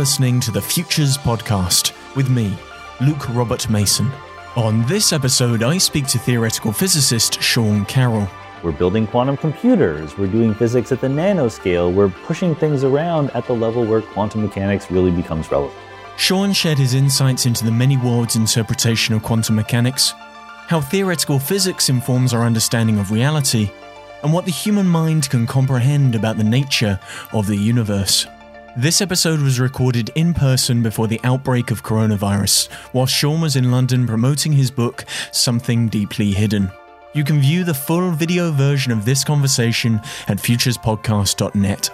[0.00, 2.56] listening to the Futures Podcast with me,
[3.02, 4.10] Luke Robert Mason.
[4.56, 8.26] On this episode, I speak to theoretical physicist Sean Carroll.
[8.62, 10.16] We're building quantum computers.
[10.16, 11.92] We're doing physics at the nanoscale.
[11.92, 15.78] We're pushing things around at the level where quantum mechanics really becomes relevant.
[16.16, 20.14] Sean shared his insights into the many worlds interpretation of quantum mechanics,
[20.68, 23.70] how theoretical physics informs our understanding of reality,
[24.22, 26.98] and what the human mind can comprehend about the nature
[27.34, 28.26] of the universe.
[28.76, 33.72] This episode was recorded in person before the outbreak of coronavirus, while Sean was in
[33.72, 36.70] London promoting his book, Something Deeply Hidden.
[37.12, 41.90] You can view the full video version of this conversation at futurespodcast.net.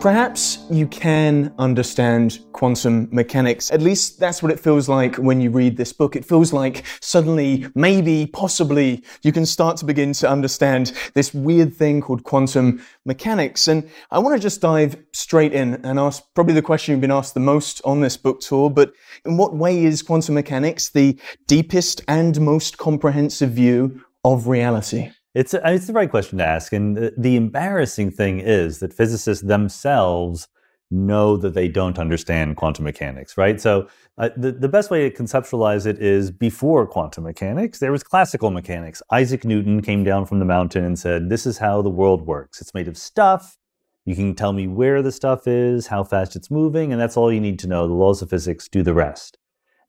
[0.00, 3.72] Perhaps you can understand quantum mechanics.
[3.72, 6.14] At least that's what it feels like when you read this book.
[6.14, 11.74] It feels like suddenly, maybe, possibly, you can start to begin to understand this weird
[11.74, 13.66] thing called quantum mechanics.
[13.66, 17.10] And I want to just dive straight in and ask probably the question you've been
[17.10, 18.92] asked the most on this book tour, but
[19.24, 25.10] in what way is quantum mechanics the deepest and most comprehensive view of reality?
[25.36, 26.72] It's, a, it's the right question to ask.
[26.72, 30.48] And the, the embarrassing thing is that physicists themselves
[30.90, 33.60] know that they don't understand quantum mechanics, right?
[33.60, 38.02] So uh, the, the best way to conceptualize it is before quantum mechanics, there was
[38.02, 39.02] classical mechanics.
[39.10, 42.62] Isaac Newton came down from the mountain and said, This is how the world works.
[42.62, 43.58] It's made of stuff.
[44.06, 47.30] You can tell me where the stuff is, how fast it's moving, and that's all
[47.30, 47.86] you need to know.
[47.86, 49.36] The laws of physics do the rest.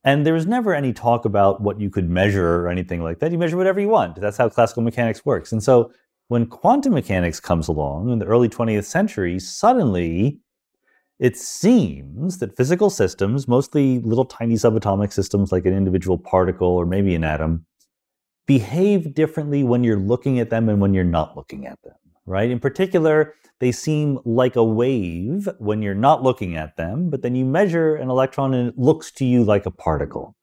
[0.08, 3.34] And there was never any talk about what you could measure or anything like that.
[3.34, 4.16] You measure whatever you want.
[4.16, 5.52] That's how classical mechanics works.
[5.52, 5.92] And so
[6.30, 10.40] when quantum mechanics comes along in the early 20th century, suddenly
[11.20, 16.86] it seems that physical systems, mostly little tiny subatomic systems like an individual particle or
[16.86, 17.66] maybe an atom,
[18.46, 21.98] behave differently when you're looking at them and when you're not looking at them,
[22.28, 22.52] right?
[22.52, 27.34] In particular, they seem like a wave when you're not looking at them, but then
[27.34, 30.36] you measure an electron and it looks to you like a particle.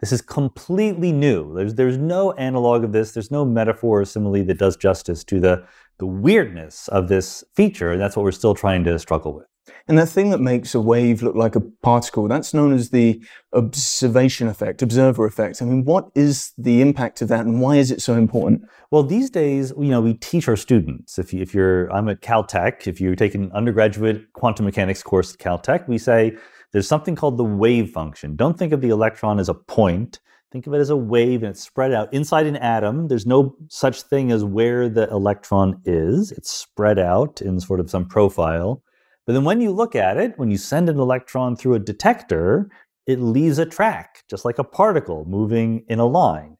[0.00, 1.54] This is completely new.
[1.54, 3.12] There's, there's no analog of this.
[3.12, 5.64] There's no metaphor or simile that does justice to the,
[5.98, 7.92] the weirdness of this feature.
[7.92, 9.49] And that's what we're still trying to struggle with.
[9.88, 13.22] And that thing that makes a wave look like a particle, that's known as the
[13.52, 15.60] observation effect, observer effect.
[15.60, 18.62] I mean, what is the impact of that and why is it so important?
[18.90, 21.18] Well, these days, you know, we teach our students.
[21.18, 25.34] If, you, if you're, I'm at Caltech, if you're taking an undergraduate quantum mechanics course
[25.34, 26.36] at Caltech, we say
[26.72, 28.36] there's something called the wave function.
[28.36, 30.20] Don't think of the electron as a point.
[30.52, 33.08] Think of it as a wave and it's spread out inside an atom.
[33.08, 36.32] There's no such thing as where the electron is.
[36.32, 38.82] It's spread out in sort of some profile.
[39.30, 42.68] But then when you look at it, when you send an electron through a detector,
[43.06, 46.56] it leaves a track, just like a particle moving in a line.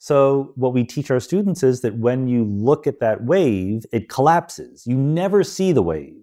[0.00, 4.08] So, what we teach our students is that when you look at that wave, it
[4.08, 4.84] collapses.
[4.84, 6.16] You never see the wave.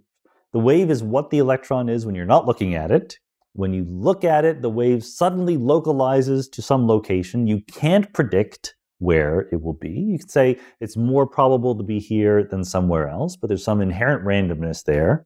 [0.51, 3.17] The wave is what the electron is when you're not looking at it.
[3.53, 7.47] When you look at it, the wave suddenly localizes to some location.
[7.47, 9.91] You can't predict where it will be.
[9.91, 13.79] You could say it's more probable to be here than somewhere else, but there's some
[13.79, 15.25] inherent randomness there.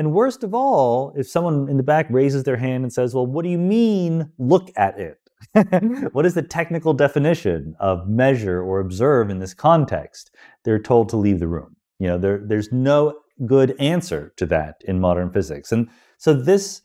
[0.00, 3.26] And worst of all, if someone in the back raises their hand and says, Well,
[3.26, 5.18] what do you mean, look at it?
[5.54, 6.06] Mm-hmm.
[6.12, 10.34] what is the technical definition of measure or observe in this context?
[10.64, 11.76] They're told to leave the room.
[11.98, 15.70] You know, there, there's no good answer to that in modern physics.
[15.70, 15.86] And
[16.16, 16.80] so this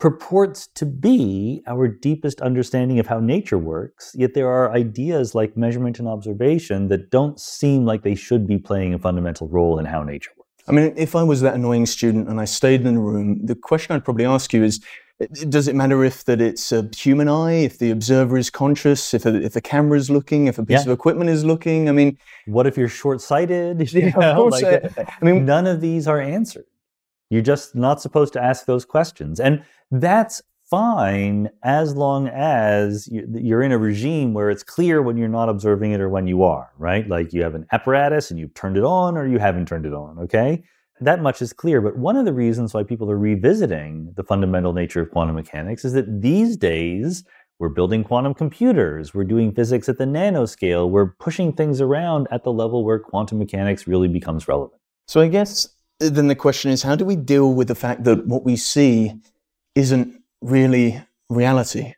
[0.00, 5.54] purports to be our deepest understanding of how nature works, yet there are ideas like
[5.54, 9.84] measurement and observation that don't seem like they should be playing a fundamental role in
[9.84, 10.43] how nature works.
[10.66, 13.54] I mean, if I was that annoying student and I stayed in the room, the
[13.54, 14.80] question I'd probably ask you is,
[15.48, 19.26] does it matter if that it's a human eye, if the observer is conscious, if
[19.26, 20.90] a, if a camera is looking, if a piece yeah.
[20.90, 21.88] of equipment is looking?
[21.88, 23.80] I mean, what if you're short-sighted?
[23.94, 26.64] You yeah, know, like, I, I mean, none of these are answered.
[27.30, 30.42] You're just not supposed to ask those questions, and that's
[30.74, 35.92] fine as long as you're in a regime where it's clear when you're not observing
[35.92, 37.08] it or when you are, right?
[37.08, 39.94] Like you have an apparatus and you've turned it on or you haven't turned it
[39.94, 40.64] on, okay?
[41.00, 41.80] That much is clear.
[41.80, 45.84] But one of the reasons why people are revisiting the fundamental nature of quantum mechanics
[45.84, 47.22] is that these days
[47.60, 52.42] we're building quantum computers, we're doing physics at the nanoscale, we're pushing things around at
[52.42, 54.80] the level where quantum mechanics really becomes relevant.
[55.06, 55.68] So I guess
[56.00, 59.12] then the question is how do we deal with the fact that what we see
[59.76, 61.94] isn't really reality?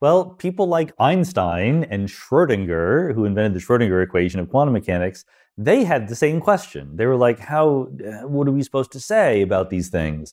[0.00, 5.24] Well, people like Einstein and Schrodinger, who invented the Schrodinger equation of quantum mechanics,
[5.58, 6.96] they had the same question.
[6.96, 10.32] They were like, how, uh, what are we supposed to say about these things?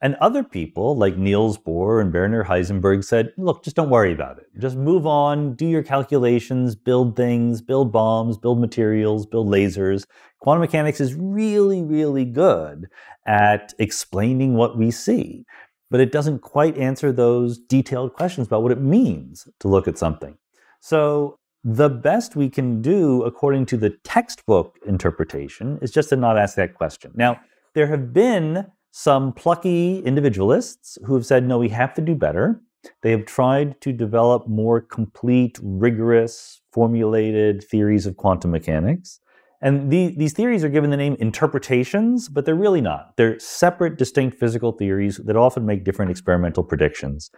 [0.00, 4.38] And other people like Niels Bohr and Werner Heisenberg said, look, just don't worry about
[4.38, 4.46] it.
[4.60, 10.06] Just move on, do your calculations, build things, build bombs, build materials, build lasers.
[10.38, 12.86] Quantum mechanics is really, really good
[13.26, 15.44] at explaining what we see,
[15.90, 19.98] but it doesn't quite answer those detailed questions about what it means to look at
[19.98, 20.36] something.
[20.80, 26.38] So the best we can do, according to the textbook interpretation, is just to not
[26.38, 27.12] ask that question.
[27.14, 27.40] Now,
[27.74, 32.60] there have been some plucky individualists who have said, no, we have to do better.
[33.02, 39.20] They have tried to develop more complete, rigorous, formulated theories of quantum mechanics.
[39.60, 43.16] And the, these theories are given the name interpretations, but they're really not.
[43.16, 47.30] They're separate, distinct physical theories that often make different experimental predictions.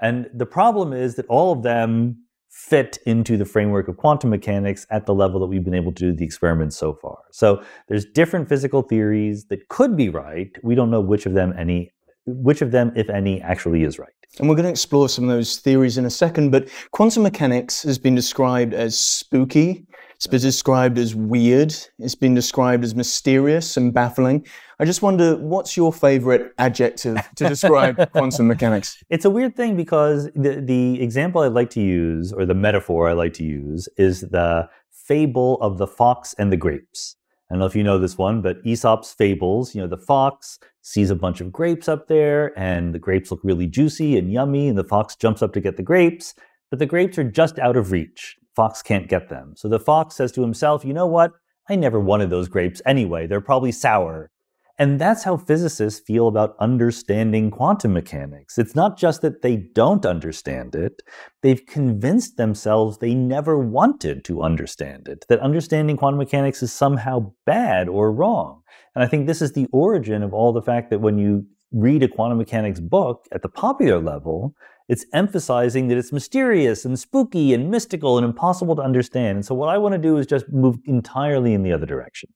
[0.00, 2.18] And the problem is that all of them
[2.50, 6.12] fit into the framework of quantum mechanics at the level that we've been able to
[6.12, 7.18] do the experiments so far.
[7.32, 10.50] So there's different physical theories that could be right.
[10.62, 11.90] We don't know which of them any
[12.26, 14.08] which of them if any actually is right.
[14.38, 17.82] And we're going to explore some of those theories in a second, but quantum mechanics
[17.82, 23.76] has been described as spooky, it's been described as weird, it's been described as mysterious
[23.76, 24.46] and baffling.
[24.78, 29.02] I just wonder, what's your favorite adjective to describe quantum mechanics?
[29.10, 33.08] It's a weird thing because the, the example I'd like to use, or the metaphor
[33.08, 37.16] I like to use, is the fable of the fox and the grapes.
[37.50, 40.58] I don't know if you know this one, but Aesop's fables, you know, the fox
[40.80, 44.68] sees a bunch of grapes up there, and the grapes look really juicy and yummy,
[44.68, 46.34] and the fox jumps up to get the grapes,
[46.70, 48.36] but the grapes are just out of reach.
[48.54, 49.54] Fox can't get them.
[49.56, 51.32] So the fox says to himself, you know what?
[51.68, 53.26] I never wanted those grapes anyway.
[53.26, 54.30] They're probably sour.
[54.76, 58.58] And that's how physicists feel about understanding quantum mechanics.
[58.58, 61.00] It's not just that they don't understand it,
[61.42, 67.32] they've convinced themselves they never wanted to understand it, that understanding quantum mechanics is somehow
[67.46, 68.62] bad or wrong.
[68.96, 72.02] And I think this is the origin of all the fact that when you read
[72.02, 74.54] a quantum mechanics book at the popular level,
[74.88, 79.36] it's emphasizing that it's mysterious and spooky and mystical and impossible to understand.
[79.36, 82.30] And so, what I want to do is just move entirely in the other direction.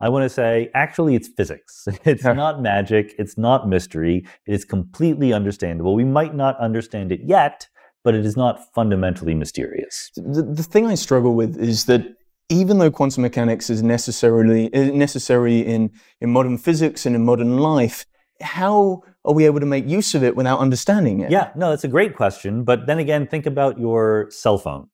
[0.00, 1.88] I want to say, actually, it's physics.
[2.04, 3.14] It's not magic.
[3.18, 4.26] It's not mystery.
[4.46, 5.94] It is completely understandable.
[5.94, 7.66] We might not understand it yet,
[8.04, 10.10] but it is not fundamentally mysterious.
[10.16, 12.02] The, the thing I struggle with is that
[12.48, 15.90] even though quantum mechanics is necessarily necessary in,
[16.20, 18.06] in modern physics and in modern life,
[18.40, 21.30] how are we able to make use of it without understanding it?
[21.30, 22.64] Yeah, no, that's a great question.
[22.64, 24.88] But then again, think about your cell phone.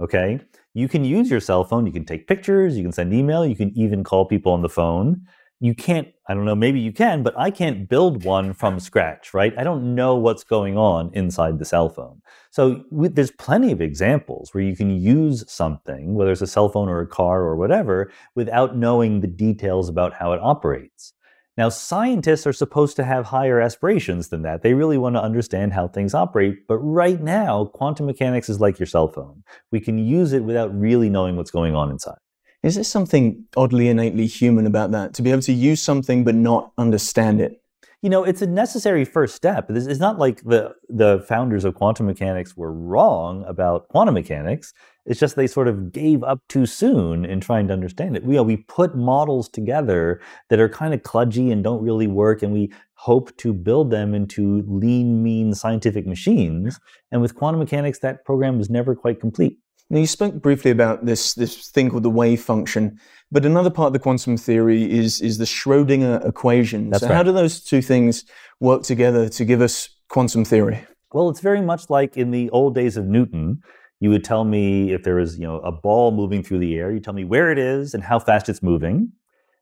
[0.00, 0.40] Okay
[0.74, 1.86] you can use your cell phone.
[1.86, 2.76] You can take pictures.
[2.76, 3.46] You can send email.
[3.46, 5.22] You can even call people on the phone.
[5.60, 9.32] You can't, I don't know, maybe you can, but I can't build one from scratch,
[9.32, 9.54] right?
[9.56, 12.20] I don't know what's going on inside the cell phone.
[12.50, 16.88] So there's plenty of examples where you can use something, whether it's a cell phone
[16.88, 21.14] or a car or whatever, without knowing the details about how it operates.
[21.56, 24.62] Now, scientists are supposed to have higher aspirations than that.
[24.62, 26.66] They really want to understand how things operate.
[26.66, 29.44] But right now, quantum mechanics is like your cell phone.
[29.70, 32.18] We can use it without really knowing what's going on inside.
[32.64, 35.14] Is there something oddly innately human about that?
[35.14, 37.62] To be able to use something but not understand it?
[38.04, 39.70] You know, it's a necessary first step.
[39.70, 44.74] It's not like the, the founders of quantum mechanics were wrong about quantum mechanics.
[45.06, 48.22] It's just they sort of gave up too soon in trying to understand it.
[48.22, 50.20] We, you know, we put models together
[50.50, 54.14] that are kind of kludgy and don't really work, and we hope to build them
[54.14, 56.78] into lean, mean scientific machines.
[57.10, 59.60] And with quantum mechanics, that program was never quite complete.
[59.90, 62.98] Now, you spoke briefly about this, this thing called the wave function,
[63.30, 66.90] but another part of the quantum theory is, is the Schrodinger equation.
[66.90, 67.16] That's so, right.
[67.16, 68.24] how do those two things
[68.60, 70.84] work together to give us quantum theory?
[71.12, 73.62] Well, it's very much like in the old days of Newton
[74.00, 76.90] you would tell me if there was, you know, a ball moving through the air,
[76.90, 79.12] you tell me where it is and how fast it's moving.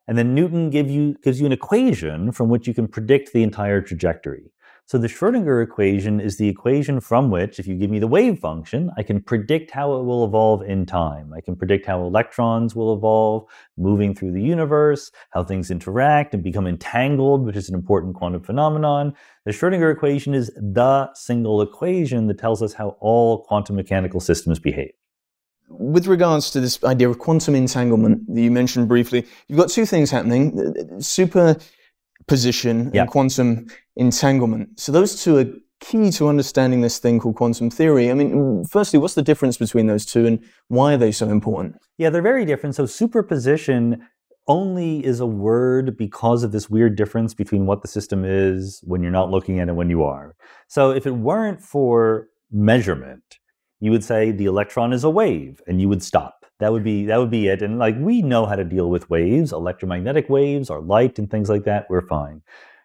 [0.09, 3.43] And then Newton give you, gives you an equation from which you can predict the
[3.43, 4.51] entire trajectory.
[4.93, 8.41] So the Schrodinger equation is the equation from which, if you give me the wave
[8.41, 11.33] function, I can predict how it will evolve in time.
[11.35, 16.43] I can predict how electrons will evolve moving through the universe, how things interact and
[16.43, 19.15] become entangled, which is an important quantum phenomenon.
[19.47, 24.59] The Schrodinger equation is the single equation that tells us how all quantum mechanical systems
[24.59, 24.93] behave.
[25.71, 29.87] With regards to this idea of quantum entanglement that you mentioned briefly, you've got two
[29.87, 30.61] things happening.
[30.61, 31.57] Uh, uh, Super
[32.29, 33.03] position yeah.
[33.03, 34.81] and quantum entanglement.
[34.81, 35.47] So those two are
[35.81, 38.11] key to understanding this thing called quantum theory.
[38.11, 41.77] I mean, firstly, what's the difference between those two and why are they so important?
[41.99, 42.77] Yeah, they're very different.
[42.77, 44.07] So superposition
[44.49, 49.03] only is a word because of this weird difference between what the system is when
[49.03, 50.35] you're not looking at it when you are.
[50.69, 53.39] So if it weren't for measurement,
[53.81, 56.47] you would say the electron is a wave and you would stop.
[56.61, 57.63] That would be that would be it.
[57.63, 61.49] And like we know how to deal with waves, electromagnetic waves or light and things
[61.49, 61.87] like that.
[61.91, 62.43] We're fine.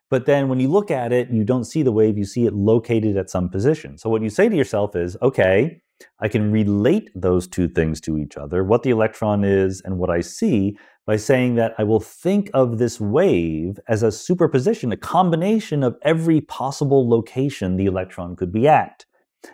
[0.10, 2.54] But then when you look at it, you don't see the wave, you see it
[2.54, 3.98] located at some position.
[3.98, 5.82] So what you say to yourself is, okay,
[6.20, 10.10] I can relate those two things to each other, what the electron is and what
[10.10, 14.98] I see, by saying that I will think of this wave as a superposition, a
[14.98, 19.06] combination of every possible location the electron could be at.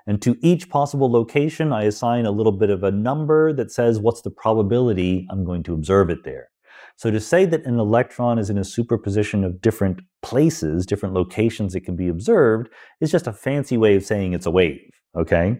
[0.07, 3.99] And to each possible location, I assign a little bit of a number that says
[3.99, 6.49] what's the probability I'm going to observe it there.
[6.95, 11.75] So to say that an electron is in a superposition of different places, different locations
[11.75, 12.69] it can be observed,
[13.01, 14.79] is just a fancy way of saying it's a wave,
[15.17, 15.59] okay?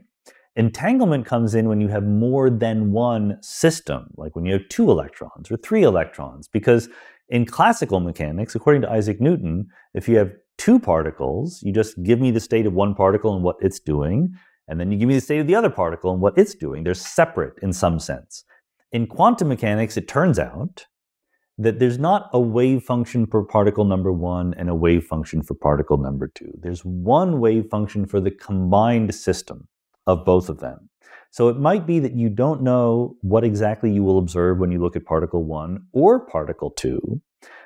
[0.55, 4.91] Entanglement comes in when you have more than one system, like when you have two
[4.91, 6.87] electrons or three electrons, because
[7.29, 12.21] in classical mechanics, according to Isaac Newton, if you have two particles, you just give
[12.21, 14.31] me the state of one particle and what it's doing,
[14.67, 16.83] and then you give me the state of the other particle and what it's doing.
[16.83, 18.43] They're separate in some sense.
[18.91, 20.85] In quantum mechanics, it turns out
[21.57, 25.53] that there's not a wave function for particle number one and a wave function for
[25.53, 26.51] particle number two.
[26.59, 29.67] There's one wave function for the combined system
[30.07, 30.89] of both of them.
[31.31, 34.79] So it might be that you don't know what exactly you will observe when you
[34.79, 37.21] look at particle one or particle two,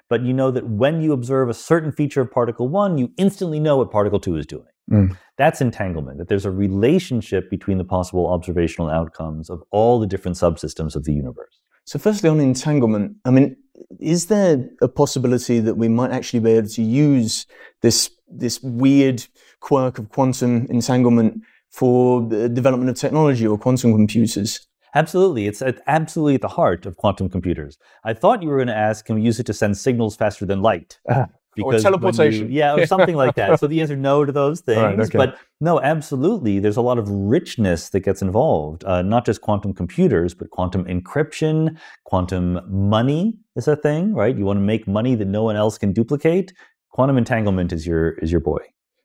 [0.10, 3.60] but you know that when you observe a certain feature of particle one, you instantly
[3.60, 4.68] know what particle two is doing.
[4.90, 5.18] Mm.
[5.38, 10.38] That's entanglement, that there's a relationship between the possible observational outcomes of all the different
[10.38, 11.60] subsystems of the universe.
[11.88, 13.56] So, firstly, on entanglement, I mean,
[14.02, 17.46] is there a possibility that we might actually be able to use
[17.82, 19.26] this this weird
[19.62, 21.42] quirk of quantum entanglement
[21.72, 24.68] for the development of technology or quantum computers?
[24.96, 25.48] Absolutely.
[25.48, 27.78] It's absolutely at the heart of quantum computers.
[28.04, 30.46] I thought you were going to ask, can we use it to send signals faster
[30.46, 31.00] than light?
[31.10, 31.28] Ah.
[31.58, 32.50] Because or teleportation.
[32.50, 33.60] You, yeah, or something like that.
[33.60, 34.78] So the answer no to those things.
[34.78, 35.18] Right, okay.
[35.18, 36.60] But no, absolutely.
[36.60, 38.86] There's a lot of richness that gets involved.
[38.86, 44.38] Uh, not just quantum computers, but quantum encryption, quantum money is a thing, right?
[44.38, 46.54] You want to make money that no one else can duplicate.
[46.92, 48.60] Quantum entanglement is your is your boy.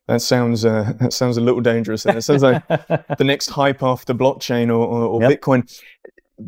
[0.07, 2.05] That sounds uh, that sounds a little dangerous.
[2.05, 5.41] It sounds like the next hype after blockchain or, or, or yep.
[5.41, 5.69] Bitcoin.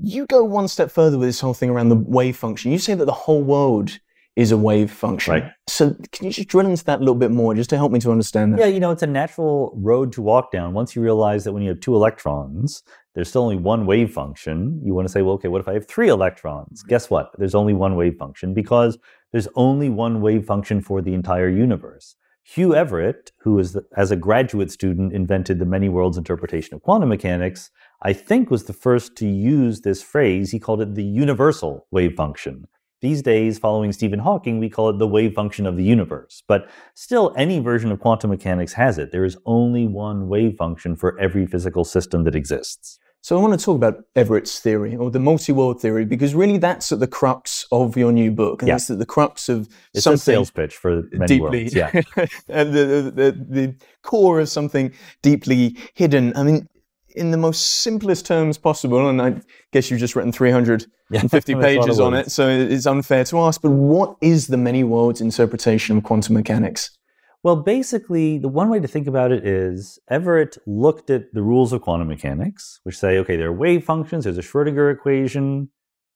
[0.01, 2.71] You go one step further with this whole thing around the wave function.
[2.71, 3.99] You say that the whole world
[4.35, 5.33] is a wave function.
[5.33, 5.51] Right.
[5.67, 7.99] So can you just drill into that a little bit more just to help me
[8.01, 8.59] to understand that?
[8.59, 10.73] Yeah, you know, it's a natural road to walk down.
[10.73, 14.81] Once you realize that when you have two electrons, there's still only one wave function,
[14.83, 16.81] you want to say, well, okay, what if I have three electrons?
[16.81, 16.89] Mm-hmm.
[16.89, 17.31] Guess what?
[17.37, 18.97] There's only one wave function because
[19.31, 22.15] there's only one wave function for the entire universe.
[22.43, 26.83] Hugh Everett, who is, the, as a graduate student, invented the many worlds interpretation of
[26.83, 27.71] quantum mechanics,
[28.03, 30.51] I think was the first to use this phrase.
[30.51, 32.67] He called it the universal wave function.
[33.05, 36.41] These days, following Stephen Hawking, we call it the wave function of the universe.
[36.47, 39.11] But still, any version of quantum mechanics has it.
[39.11, 42.97] There is only one wave function for every physical system that exists.
[43.21, 46.91] So I want to talk about Everett's theory or the multi-world theory because really that's
[46.91, 48.73] at the crux of your new book, and yeah.
[48.73, 51.75] that's at the crux of it's something a sales pitch for many deeply, worlds.
[51.75, 51.91] Yeah,
[52.49, 56.35] and the, the, the core of something deeply hidden.
[56.35, 56.67] I mean,
[57.15, 59.35] in the most simplest terms possible, and I
[59.71, 63.71] guess you've just written 350 yeah, pages on it, so it's unfair to ask, but
[63.71, 66.97] what is the many worlds interpretation of quantum mechanics?
[67.45, 71.73] Well, basically, the one way to think about it is Everett looked at the rules
[71.73, 75.69] of quantum mechanics, which say, okay, there are wave functions, there's a Schrodinger equation.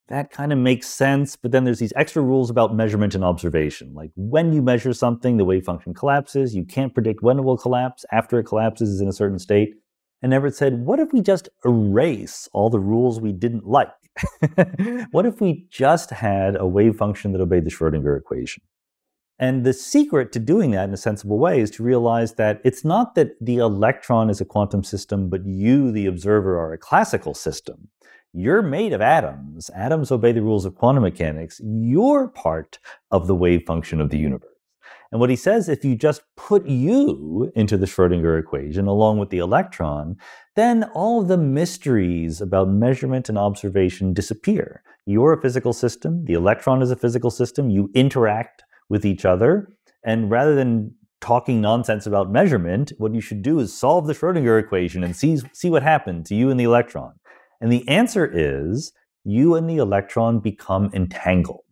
[0.08, 3.94] That kind of makes sense, but then there's these extra rules about measurement and observation.
[3.94, 6.56] Like when you measure something, the wave function collapses.
[6.56, 8.06] You can't predict when it will collapse.
[8.12, 9.75] After it collapses, is in a certain state.
[10.22, 13.90] And Everett said, what if we just erase all the rules we didn't like?
[15.12, 18.64] what if we just had a wave function that obeyed the Schrodinger equation?
[19.42, 22.84] And the secret to doing that in a sensible way is to realize that it's
[22.84, 27.34] not that the electron is a quantum system, but you, the observer, are a classical
[27.34, 27.88] system.
[28.34, 29.70] You're made of atoms.
[29.74, 31.62] Atoms obey the rules of quantum mechanics.
[31.64, 32.80] You're part
[33.12, 34.49] of the wave function of the universe.
[35.12, 39.32] And what he says, if you just put you into the Schrodinger equation along with
[39.32, 40.18] the electron,
[40.56, 44.84] then all the mysteries about measurement and observation disappear.
[45.06, 46.25] You're a physical system.
[46.25, 47.72] The electron is a physical system.
[47.72, 49.70] You interact with each other.
[50.04, 54.60] And rather than talking nonsense about measurement, what you should do is solve the Schrodinger
[54.60, 57.13] equation and see, see what happened to you and the electron.
[57.62, 61.63] And the answer is you and the electron become entangled.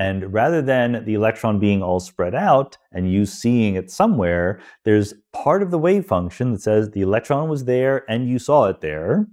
[0.00, 5.12] And rather than the electron being all spread out and you seeing it somewhere, there's
[5.34, 8.80] part of the wave function that says the electron was there and you saw it
[8.80, 9.26] there.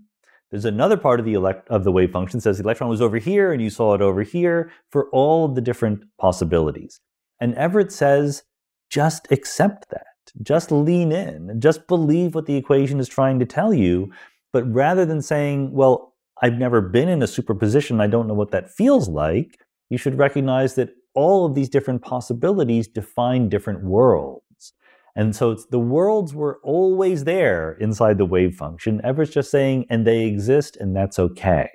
[0.52, 1.38] There's another part of the
[1.70, 4.02] of the wave function that says the electron was over here and you saw it
[4.02, 7.00] over here for all of the different possibilities.
[7.40, 8.44] And Everett says,
[8.90, 10.34] just accept that.
[10.44, 11.62] Just lean in.
[11.62, 14.12] Just believe what the equation is trying to tell you.
[14.52, 18.52] But rather than saying, well, I've never been in a superposition, I don't know what
[18.52, 19.58] that feels like,
[19.90, 24.74] you should recognize that all of these different possibilities define different worlds.
[25.16, 29.02] And so it's the worlds were always there inside the wave function.
[29.04, 31.70] Everett's just saying, and they exist, and that's okay.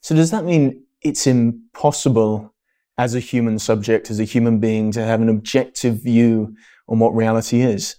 [0.00, 2.54] So does that mean it's impossible
[2.96, 6.54] as a human subject, as a human being, to have an objective view
[6.88, 7.96] on what reality is?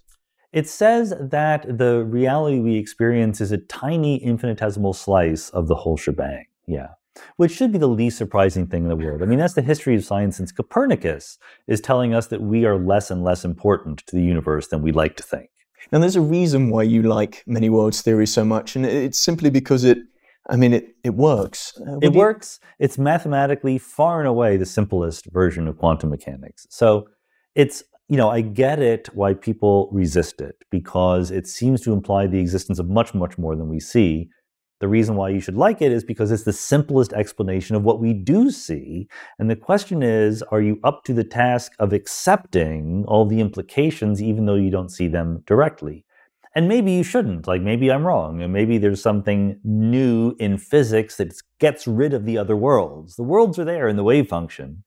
[0.53, 5.97] It says that the reality we experience is a tiny infinitesimal slice of the whole
[5.97, 6.45] shebang.
[6.67, 6.91] Yeah
[7.37, 9.21] which should be the least surprising thing in the world.
[9.21, 12.77] I mean, that's the history of science since Copernicus is telling us that we are
[12.77, 15.49] less and less important to the universe than we like to think.
[15.91, 19.49] Now, there's a reason why you like many worlds theory so much, and it's simply
[19.49, 19.99] because it,
[20.49, 21.79] I mean, it, it works.
[21.79, 22.59] Uh, it works.
[22.79, 26.65] It's mathematically far and away the simplest version of quantum mechanics.
[26.69, 27.07] So
[27.53, 32.27] it's, you know, I get it why people resist it because it seems to imply
[32.27, 34.29] the existence of much, much more than we see.
[34.79, 37.99] The reason why you should like it is because it's the simplest explanation of what
[37.99, 39.07] we do see.
[39.39, 44.21] And the question is are you up to the task of accepting all the implications,
[44.21, 46.05] even though you don't see them directly?
[46.55, 47.47] And maybe you shouldn't.
[47.47, 48.41] Like maybe I'm wrong.
[48.41, 53.15] And maybe there's something new in physics that gets rid of the other worlds.
[53.15, 54.83] The worlds are there in the wave function.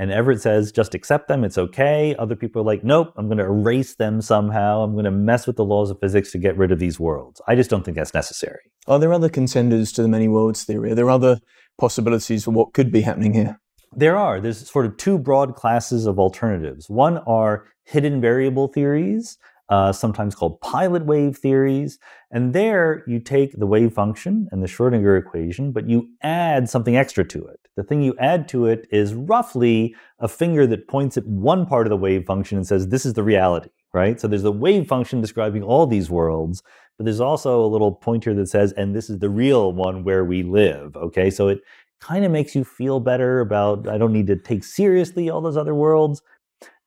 [0.00, 2.16] And Everett says, just accept them, it's okay.
[2.16, 4.80] Other people are like, nope, I'm going to erase them somehow.
[4.80, 7.42] I'm going to mess with the laws of physics to get rid of these worlds.
[7.46, 8.60] I just don't think that's necessary.
[8.86, 10.92] Are there other contenders to the many worlds theory?
[10.92, 11.38] Are there other
[11.76, 13.60] possibilities for what could be happening here?
[13.92, 14.40] There are.
[14.40, 16.88] There's sort of two broad classes of alternatives.
[16.88, 19.36] One are hidden variable theories,
[19.70, 21.98] uh, sometimes called pilot wave theories.
[22.30, 26.96] And there you take the wave function and the Schrodinger equation, but you add something
[26.96, 27.60] extra to it.
[27.76, 31.86] The thing you add to it is roughly a finger that points at one part
[31.86, 34.20] of the wave function and says, this is the reality, right?
[34.20, 36.62] So there's the wave function describing all these worlds,
[36.98, 40.24] but there's also a little pointer that says, and this is the real one where
[40.24, 41.30] we live, okay?
[41.30, 41.60] So it
[42.00, 45.56] kind of makes you feel better about, I don't need to take seriously all those
[45.56, 46.22] other worlds.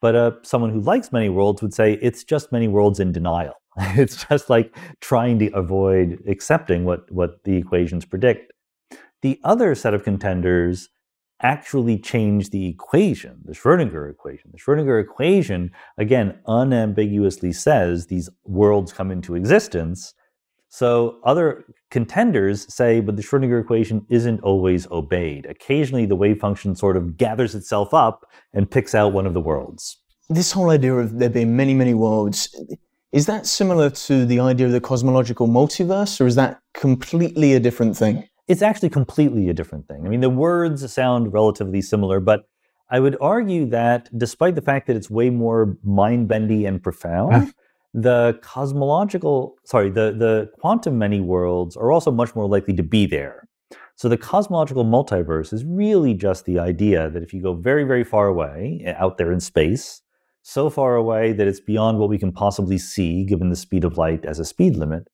[0.03, 3.53] But uh, someone who likes many worlds would say it's just many worlds in denial.
[3.95, 8.51] it's just like trying to avoid accepting what, what the equations predict.
[9.21, 10.89] The other set of contenders
[11.41, 14.51] actually change the equation, the Schrodinger equation.
[14.51, 20.13] The Schrodinger equation, again, unambiguously says these worlds come into existence.
[20.73, 25.45] So other contenders say, but the Schrodinger equation isn't always obeyed.
[25.45, 29.39] Occasionally, the wave function sort of gathers itself up and picks out one of the
[29.39, 29.97] worlds.
[30.29, 32.55] This whole idea of there being many, many worlds,
[33.11, 37.59] is that similar to the idea of the cosmological multiverse, or is that completely a
[37.59, 38.27] different thing?
[38.47, 40.05] it's actually completely a different thing.
[40.05, 42.43] I mean, the words sound relatively similar, but
[42.89, 47.53] I would argue that despite the fact that it's way more mind bendy and profound,
[47.93, 53.05] the cosmological, sorry, the, the quantum many worlds are also much more likely to be
[53.05, 53.47] there.
[53.95, 58.03] So the cosmological multiverse is really just the idea that if you go very, very
[58.03, 60.01] far away, eh, out there in space,
[60.41, 63.97] so far away that it's beyond what we can possibly see given the speed of
[63.97, 65.07] light as a speed limit,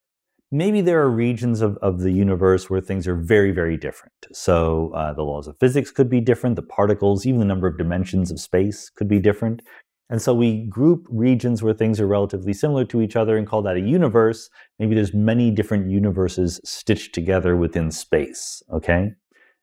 [0.52, 4.14] maybe there are regions of, of the universe where things are very, very different.
[4.32, 7.78] So uh, the laws of physics could be different, the particles, even the number of
[7.78, 9.62] dimensions of space could be different.
[10.10, 13.62] And so we group regions where things are relatively similar to each other and call
[13.62, 14.50] that a universe.
[14.80, 18.64] Maybe there's many different universes stitched together within space.
[18.74, 19.12] Okay.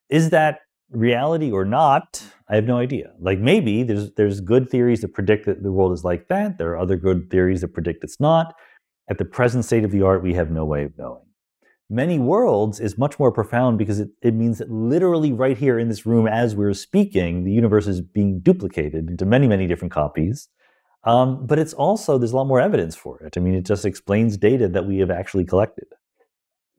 [0.08, 2.22] Is that reality or not?
[2.48, 3.12] I have no idea.
[3.18, 6.58] Like maybe there's there's good theories that predict that the world is like that.
[6.58, 8.54] There are other good theories that predict it's not.
[9.10, 11.25] At the present state of the art, we have no way of knowing.
[11.88, 15.88] Many worlds is much more profound because it, it means that literally right here in
[15.88, 20.48] this room as we're speaking, the universe is being duplicated into many, many different copies.
[21.04, 23.36] Um, but it's also, there's a lot more evidence for it.
[23.36, 25.86] I mean, it just explains data that we have actually collected.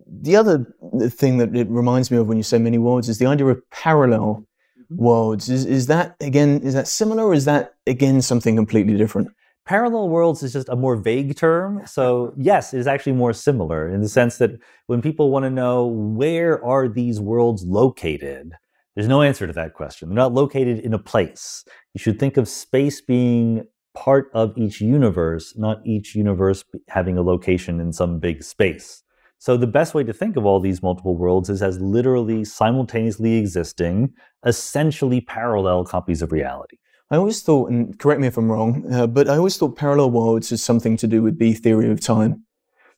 [0.05, 0.65] The other
[1.07, 3.61] thing that it reminds me of when you say many worlds is the idea of
[3.71, 4.45] parallel
[4.77, 5.03] mm-hmm.
[5.03, 5.47] worlds.
[5.47, 9.29] Is, is that, again, is that similar or is that, again, something completely different?
[9.67, 11.81] Parallel worlds is just a more vague term.
[11.85, 14.51] So yes, it is actually more similar in the sense that
[14.85, 18.53] when people want to know where are these worlds located,
[18.95, 20.07] there's no answer to that question.
[20.07, 21.65] They're not located in a place.
[21.93, 27.21] You should think of space being part of each universe, not each universe having a
[27.21, 29.03] location in some big space.
[29.37, 33.35] So the best way to think of all these multiple worlds is as literally simultaneously
[33.35, 34.13] existing,
[34.45, 36.77] essentially parallel copies of reality.
[37.09, 40.11] I always thought, and correct me if I'm wrong, uh, but I always thought parallel
[40.11, 42.43] worlds is something to do with B theory of time.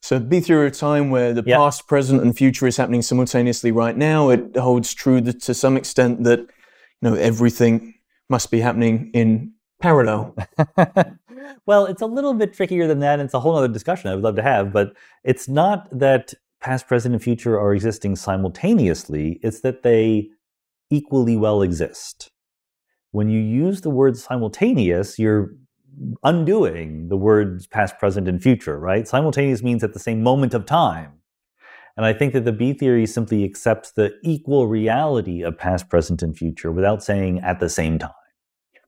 [0.02, 1.58] So B theory of time, where the yep.
[1.58, 5.76] past, present, and future is happening simultaneously right now, it holds true that, to some
[5.76, 6.46] extent that you
[7.02, 7.94] know everything
[8.28, 10.34] must be happening in parallel.
[11.66, 14.14] well, it's a little bit trickier than that, and it's a whole other discussion I
[14.14, 14.72] would love to have.
[14.72, 20.30] But it's not that past, present, and future are existing simultaneously; it's that they
[20.90, 22.30] equally well exist.
[23.12, 25.50] When you use the word simultaneous, you're
[26.22, 29.06] undoing the words past, present, and future, right?
[29.06, 31.12] Simultaneous means at the same moment of time.
[31.96, 36.22] And I think that the B theory simply accepts the equal reality of past, present,
[36.22, 38.12] and future without saying at the same time.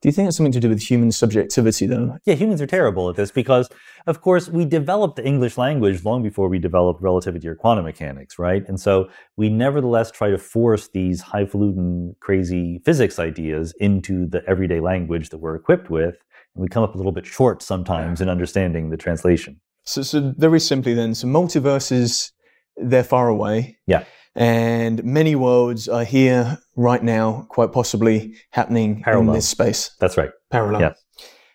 [0.02, 2.18] Do you think it's something to do with human subjectivity, though?
[2.24, 3.68] Yeah, humans are terrible at this because,
[4.08, 8.36] of course, we developed the English language long before we developed relativity or quantum mechanics,
[8.36, 8.64] right?
[8.66, 14.80] And so we nevertheless try to force these highfalutin, crazy physics ideas into the everyday
[14.80, 16.16] language that we're equipped with.
[16.56, 19.60] And we come up a little bit short sometimes in understanding the translation.
[19.84, 22.32] So, so very simply, then, so multiverses,
[22.76, 23.78] they're far away.
[23.86, 24.02] Yeah.
[24.34, 29.28] And many worlds are here right now, quite possibly happening Parallel.
[29.28, 29.94] in this space.
[30.00, 30.30] That's right.
[30.50, 30.80] Parallel.
[30.80, 30.92] Yeah.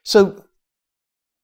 [0.03, 0.43] So,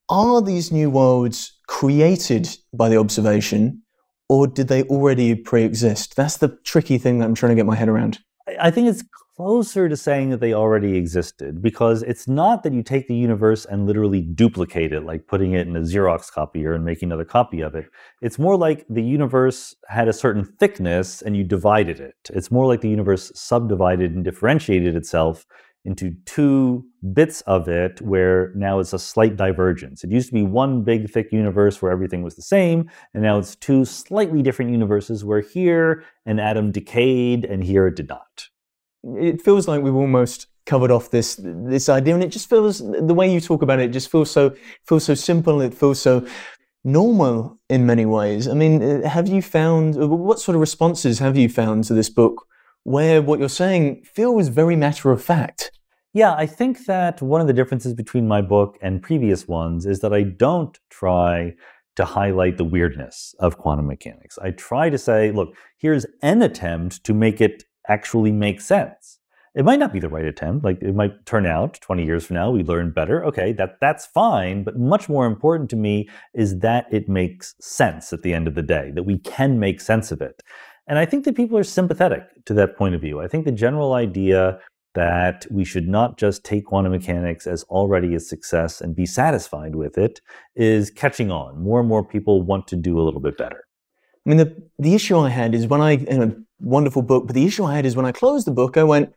[0.10, 3.82] are these new worlds created by the observation,
[4.30, 6.15] or did they already pre exist?
[6.15, 8.19] That's the tricky thing that I'm trying to get my head around.
[8.47, 9.03] I- think it's
[9.36, 13.65] closer to saying that they already existed because it's not that you take the universe
[13.65, 17.62] and literally duplicate it, like putting it in a Xerox copier and making another copy
[17.62, 17.86] of it.
[18.21, 22.15] It's more like the universe had a certain thickness and you divided it.
[22.32, 25.45] It's more like the universe subdivided and differentiated itself
[25.86, 30.04] into two bits of it where now it's a slight divergence.
[30.04, 33.38] It used to be one big thick universe where everything was the same, and now
[33.38, 38.48] it's two slightly different universes where here an atom decayed and here it did not.
[39.04, 43.13] It feels like we've almost covered off this this idea, and it just feels the
[43.13, 44.56] way you talk about it, it just feels so
[44.88, 45.60] feels so simple.
[45.60, 46.26] It feels so
[46.86, 48.48] normal in many ways.
[48.48, 52.10] I mean, uh, have you found what sort of responses have you found to this
[52.10, 52.48] book
[52.84, 55.72] where what you're saying feels very matter of fact?
[56.13, 60.02] Yeah, I think that one of the differences between my book and previous ones is
[60.02, 61.56] that I don't try
[61.96, 64.38] to highlight the weirdness of quantum mechanics.
[64.39, 69.19] I try to say, look, here's an attempt to make it actually make sense.
[69.56, 70.65] It might not be the right attempt.
[70.65, 73.24] Like it might turn out 20 years from now we learn better.
[73.26, 78.12] Okay, that that's fine, but much more important to me is that it makes sense
[78.12, 80.41] at the end of the day, that we can make sense of it.
[80.88, 83.22] And I think that people are sympathetic to that point of view.
[83.22, 84.60] I think the general idea
[84.96, 89.76] that we should not just take quantum mechanics as already a success and be satisfied
[89.76, 90.19] with it
[90.56, 91.60] is catching on.
[91.63, 93.63] More and more people want to do a little bit better.
[94.26, 97.34] I mean, the the issue I had is when I in a wonderful book, but
[97.34, 99.13] the issue I had is when I closed the book, I went,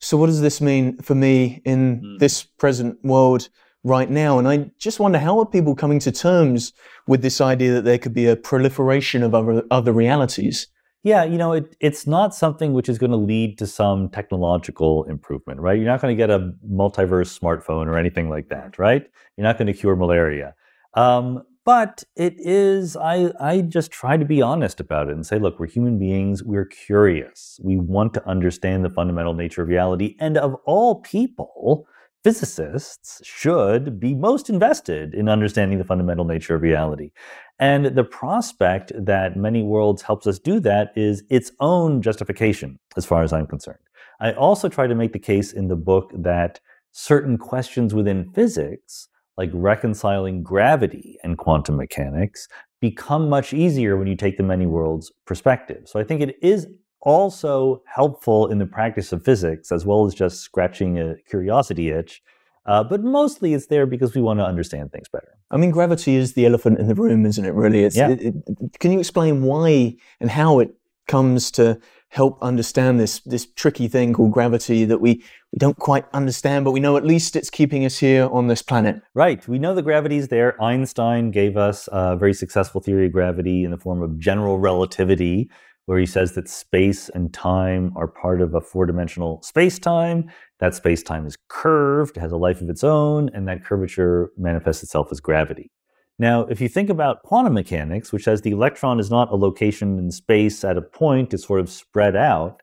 [0.00, 2.18] so what does this mean for me in Mm.
[2.20, 3.48] this present world
[3.84, 4.38] right now?
[4.38, 6.72] And I just wonder how are people coming to terms
[7.06, 10.68] with this idea that there could be a proliferation of other other realities?
[11.06, 15.04] Yeah, you know, it, it's not something which is going to lead to some technological
[15.04, 15.78] improvement, right?
[15.78, 19.08] You're not going to get a multiverse smartphone or anything like that, right?
[19.36, 20.56] You're not going to cure malaria.
[20.94, 25.38] Um, but it is, I, I just try to be honest about it and say,
[25.38, 27.60] look, we're human beings, we're curious.
[27.62, 30.16] We want to understand the fundamental nature of reality.
[30.18, 31.86] And of all people,
[32.26, 37.12] physicists should be most invested in understanding the fundamental nature of reality.
[37.60, 43.06] And the prospect that many worlds helps us do that is its own justification, as
[43.06, 43.78] far as I'm concerned.
[44.18, 46.58] I also try to make the case in the book that
[46.90, 52.48] certain questions within physics, like reconciling gravity and quantum mechanics,
[52.80, 55.82] become much easier when you take the many worlds perspective.
[55.84, 56.66] So I think it is
[57.02, 62.22] also helpful in the practice of physics, as well as just scratching a curiosity itch.
[62.66, 65.36] Uh, but mostly it's there because we want to understand things better.
[65.52, 67.54] I mean, gravity is the elephant in the room, isn't it?
[67.54, 68.10] Really, it's, Yeah.
[68.10, 68.34] it, it,
[68.80, 70.74] can you explain why and how it
[71.06, 71.78] comes to
[72.08, 76.72] help understand this this tricky thing called gravity that we we don't quite understand, but
[76.72, 79.00] we know at least it's keeping us here on this planet?
[79.14, 79.46] Right.
[79.46, 80.60] We know the gravity is there.
[80.62, 85.48] Einstein gave us a very successful theory of gravity in the form of general relativity,
[85.86, 90.30] where he says that space and time are part of a four dimensional space time.
[90.58, 94.82] That space time is curved, has a life of its own, and that curvature manifests
[94.82, 95.70] itself as gravity.
[96.18, 99.98] Now, if you think about quantum mechanics, which says the electron is not a location
[99.98, 102.62] in space at a point, it's sort of spread out,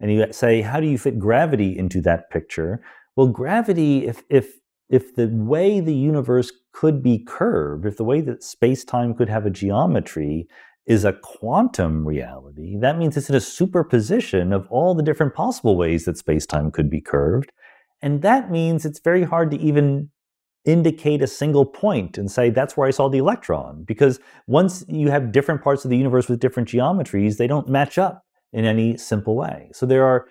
[0.00, 2.82] and you say, how do you fit gravity into that picture?
[3.16, 8.20] Well, gravity, if, if, if the way the universe could be curved, if the way
[8.22, 10.48] that space time could have a geometry
[10.86, 15.76] is a quantum reality, that means it's in a superposition of all the different possible
[15.76, 17.52] ways that space time could be curved.
[18.02, 20.10] And that means it's very hard to even
[20.66, 23.84] indicate a single point and say that's where I saw the electron.
[23.84, 27.98] Because once you have different parts of the universe with different geometries, they don't match
[27.98, 29.70] up in any simple way.
[29.72, 30.26] So there are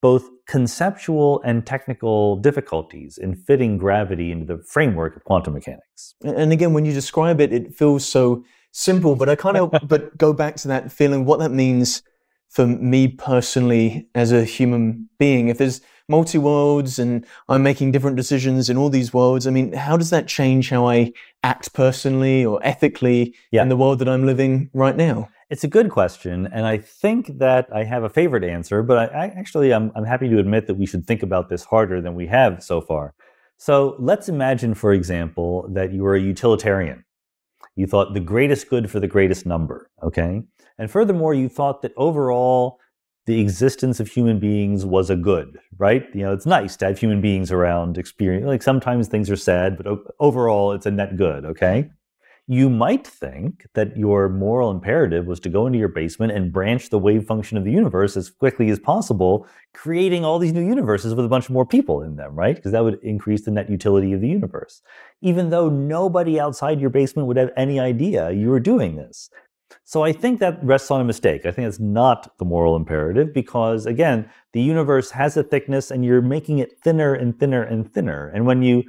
[0.00, 6.14] both conceptual and technical difficulties in fitting gravity into the framework of quantum mechanics.
[6.22, 9.16] And again, when you describe it, it feels so simple.
[9.16, 12.02] But I kind of but go back to that feeling what that means
[12.48, 15.48] for me personally as a human being.
[15.48, 19.46] If there's multi worlds and I'm making different decisions in all these worlds.
[19.46, 23.62] I mean, how does that change how I act personally or ethically Yeah.
[23.62, 25.28] in the world that I'm living right now?
[25.50, 29.24] It's a good question, and I think that I have a favorite answer, but I,
[29.24, 32.14] I actually I'm, I'm happy to admit that we should think about this harder than
[32.14, 33.14] we have so far.
[33.56, 37.02] So let's imagine, for example, that you are a utilitarian.
[37.78, 40.42] You thought the greatest good for the greatest number, okay?
[40.78, 42.80] And furthermore, you thought that overall
[43.26, 46.04] the existence of human beings was a good, right?
[46.12, 48.46] You know, it's nice to have human beings around experience.
[48.46, 49.86] Like sometimes things are sad, but
[50.18, 51.88] overall it's a net good, okay?
[52.50, 56.88] You might think that your moral imperative was to go into your basement and branch
[56.88, 61.14] the wave function of the universe as quickly as possible, creating all these new universes
[61.14, 62.56] with a bunch more people in them, right?
[62.56, 64.80] Because that would increase the net utility of the universe.
[65.20, 69.28] Even though nobody outside your basement would have any idea you were doing this.
[69.84, 71.44] So I think that rests on a mistake.
[71.44, 76.02] I think it's not the moral imperative because, again, the universe has a thickness and
[76.02, 78.28] you're making it thinner and thinner and thinner.
[78.28, 78.84] And when you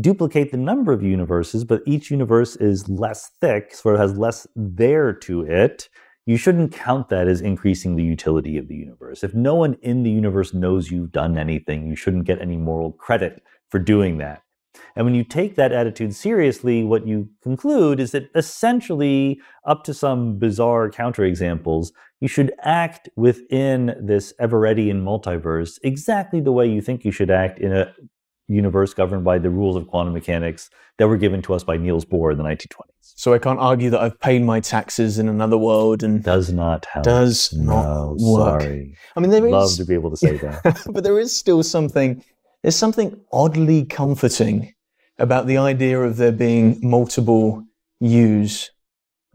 [0.00, 4.46] duplicate the number of universes, but each universe is less thick, sort of has less
[4.54, 5.88] there to it,
[6.26, 9.22] you shouldn't count that as increasing the utility of the universe.
[9.22, 12.92] If no one in the universe knows you've done anything, you shouldn't get any moral
[12.92, 14.42] credit for doing that.
[14.96, 19.94] And when you take that attitude seriously, what you conclude is that essentially, up to
[19.94, 27.04] some bizarre counterexamples, you should act within this Everettian multiverse exactly the way you think
[27.04, 27.92] you should act in a
[28.48, 32.04] universe governed by the rules of quantum mechanics that were given to us by Niels
[32.04, 32.90] Bohr in the 1920s.
[33.16, 36.84] So I can't argue that I've paid my taxes in another world and Does not
[36.86, 37.04] help.
[37.04, 38.60] does not no, work.
[38.62, 38.96] sorry.
[39.16, 40.82] I mean, there is, Love to be able to say that.
[40.92, 42.22] but there is still something.
[42.62, 44.74] There's something oddly comforting
[45.18, 47.64] about the idea of there being multiple
[48.00, 48.70] yous.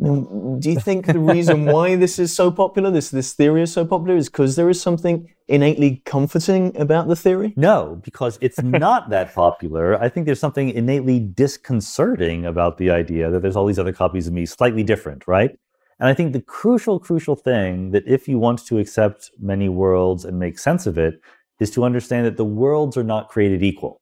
[0.01, 3.73] Mean, do you think the reason why this is so popular, this this theory is
[3.73, 7.53] so popular, is because there is something innately comforting about the theory?
[7.57, 10.01] No, because it's not that popular.
[10.01, 14.25] I think there's something innately disconcerting about the idea that there's all these other copies
[14.25, 15.51] of me slightly different, right?
[15.99, 20.23] And I think the crucial, crucial thing that if you want to accept many worlds
[20.23, 21.19] and make sense of it
[21.59, 23.99] is to understand that the worlds are not created equal.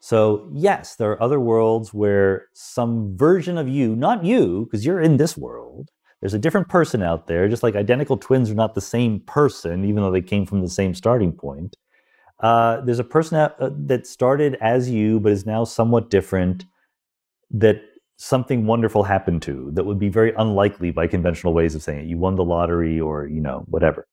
[0.00, 5.00] So, yes, there are other worlds where some version of you, not you, because you're
[5.00, 8.74] in this world, there's a different person out there, just like identical twins are not
[8.74, 11.76] the same person, even though they came from the same starting point.
[12.40, 16.64] Uh, there's a person out, uh, that started as you, but is now somewhat different,
[17.50, 17.82] that
[18.16, 22.06] something wonderful happened to, that would be very unlikely by conventional ways of saying it.
[22.06, 24.06] You won the lottery or, you know, whatever.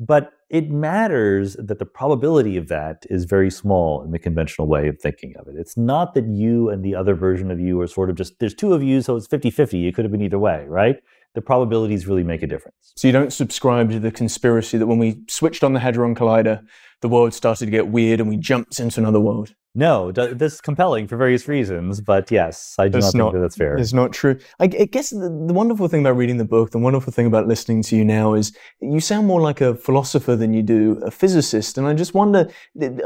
[0.00, 4.88] But it matters that the probability of that is very small in the conventional way
[4.88, 5.56] of thinking of it.
[5.56, 8.54] It's not that you and the other version of you are sort of just, there's
[8.54, 9.86] two of you, so it's 50 50.
[9.86, 10.96] It could have been either way, right?
[11.34, 12.92] The probabilities really make a difference.
[12.96, 16.60] So you don't subscribe to the conspiracy that when we switched on the Hadron Collider,
[17.02, 19.54] the world started to get weird and we jumped into another world.
[19.72, 23.34] No, this is compelling for various reasons, but yes, I do That's not not- think
[23.34, 23.76] that that's fair.
[23.76, 24.36] It's not true.
[24.58, 27.46] I, I guess the, the wonderful thing about reading the book, the wonderful thing about
[27.46, 31.12] listening to you now is you sound more like a philosopher than you do a
[31.12, 31.78] physicist.
[31.78, 32.50] And I just wonder,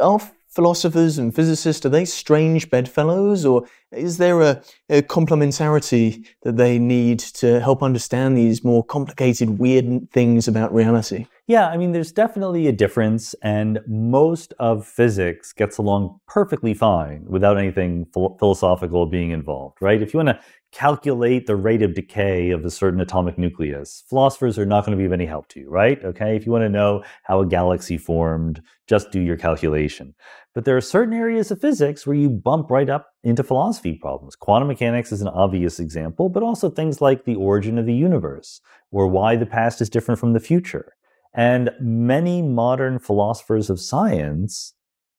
[0.01, 3.65] are philosophers and physicists, are they strange bedfellows or
[3.97, 10.11] is there a, a complementarity that they need to help understand these more complicated, weird
[10.11, 11.27] things about reality?
[11.47, 17.25] Yeah, I mean, there's definitely a difference, and most of physics gets along perfectly fine
[17.27, 20.01] without anything phil- philosophical being involved, right?
[20.01, 20.41] If you want to
[20.73, 25.01] calculate the rate of decay of a certain atomic nucleus, philosophers are not going to
[25.01, 26.03] be of any help to you, right?
[26.03, 30.15] Okay, if you want to know how a galaxy formed, just do your calculation.
[30.55, 34.37] But there are certain areas of physics where you bump right up into philosophy problems.
[34.37, 38.61] Quantum mechanics is an obvious example, but also things like the origin of the universe,
[38.93, 40.95] or why the past is different from the future.
[41.35, 44.75] And many modern philosophers of science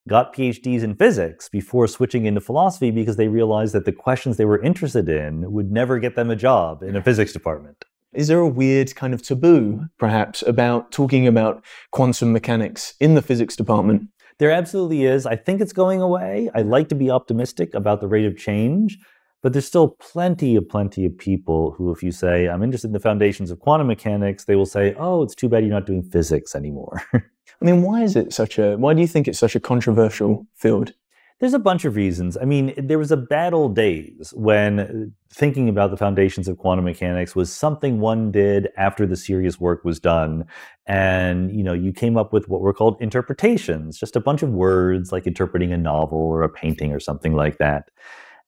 [0.08, 4.46] got PhDs in physics before switching into philosophy because they realized that the questions they
[4.46, 7.84] were interested in would never get them a job in a physics department.
[8.14, 13.22] Is there a weird kind of taboo, perhaps, about talking about quantum mechanics in the
[13.22, 14.08] physics department?
[14.38, 15.26] There absolutely is.
[15.26, 16.50] I think it's going away.
[16.54, 19.00] I like to be optimistic about the rate of change,
[19.42, 22.94] but there's still plenty of plenty of people who, if you say, I'm interested in
[22.94, 26.04] the foundations of quantum mechanics, they will say, Oh, it's too bad you're not doing
[26.04, 27.02] physics anymore.
[27.14, 28.76] I mean, why is it such a?
[28.76, 30.94] Why do you think it's such a controversial field?
[31.42, 32.38] There's a bunch of reasons.
[32.38, 34.88] I mean, there was a bad old days when uh,
[35.34, 39.84] thinking about the foundations of quantum mechanics was something one did after the serious work
[39.84, 40.46] was done.
[40.86, 44.50] And, you know, you came up with what were called interpretations, just a bunch of
[44.52, 47.90] words like interpreting a novel or a painting or something like that.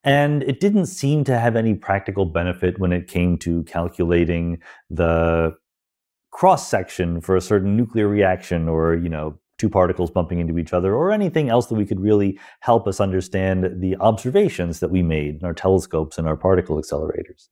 [0.02, 5.54] And it didn't seem to have any practical benefit when it came to calculating the
[6.30, 10.72] cross section for a certain nuclear reaction or, you know, two particles bumping into each
[10.72, 15.02] other or anything else that we could really help us understand the observations that we
[15.02, 17.48] made in our telescopes and our particle accelerators.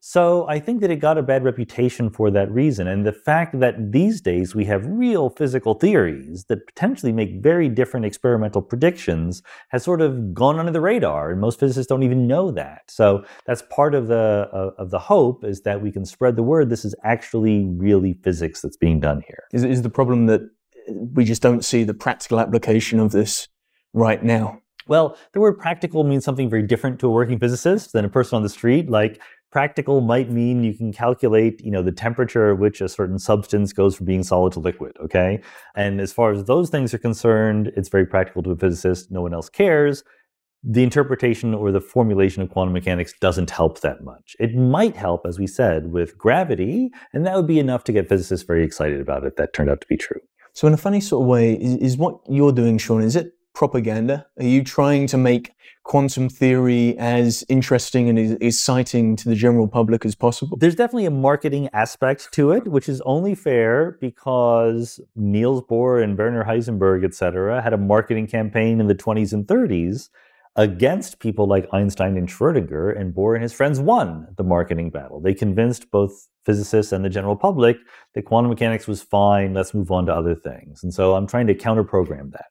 [0.00, 2.86] So I think that it got a bad reputation for that reason.
[2.86, 7.68] And the fact that these days we have real physical theories that potentially make very
[7.68, 11.32] different experimental predictions has sort of gone under the radar.
[11.32, 12.82] And most physicists don't even know that.
[12.86, 16.44] So that's part of the, uh, of the hope is that we can spread the
[16.44, 16.70] word.
[16.70, 19.44] This is actually really physics that's being done here.
[19.52, 20.42] Is, is the problem that
[20.88, 23.48] we just don't see the practical application of this
[23.92, 24.60] right now?
[24.86, 28.36] Well, the word practical means something very different to a working physicist than a person
[28.36, 28.88] on the street.
[28.88, 29.20] Like
[29.50, 33.72] Practical might mean you can calculate, you know, the temperature at which a certain substance
[33.72, 35.40] goes from being solid to liquid, okay?
[35.74, 39.10] And as far as those things are concerned, it's very practical to a physicist.
[39.10, 40.04] No one else cares.
[40.62, 44.36] The interpretation or the formulation of quantum mechanics doesn't help that much.
[44.38, 48.08] It might help, as we said, with gravity, and that would be enough to get
[48.08, 49.36] physicists very excited about it.
[49.36, 50.20] That turned out to be true.
[50.58, 53.32] So, in a funny sort of way, is, is what you're doing, Sean, is it
[53.54, 54.26] propaganda?
[54.40, 55.52] Are you trying to make
[55.84, 60.56] quantum theory as interesting and exciting to the general public as possible?
[60.56, 66.18] There's definitely a marketing aspect to it, which is only fair because Niels Bohr and
[66.18, 70.08] Werner Heisenberg, et cetera, had a marketing campaign in the 20s and 30s
[70.58, 75.20] against people like Einstein and Schrodinger, and Bohr and his friends won the marketing battle.
[75.20, 77.76] They convinced both physicists and the general public
[78.14, 80.82] that quantum mechanics was fine, let's move on to other things.
[80.82, 82.46] And so I'm trying to counter program that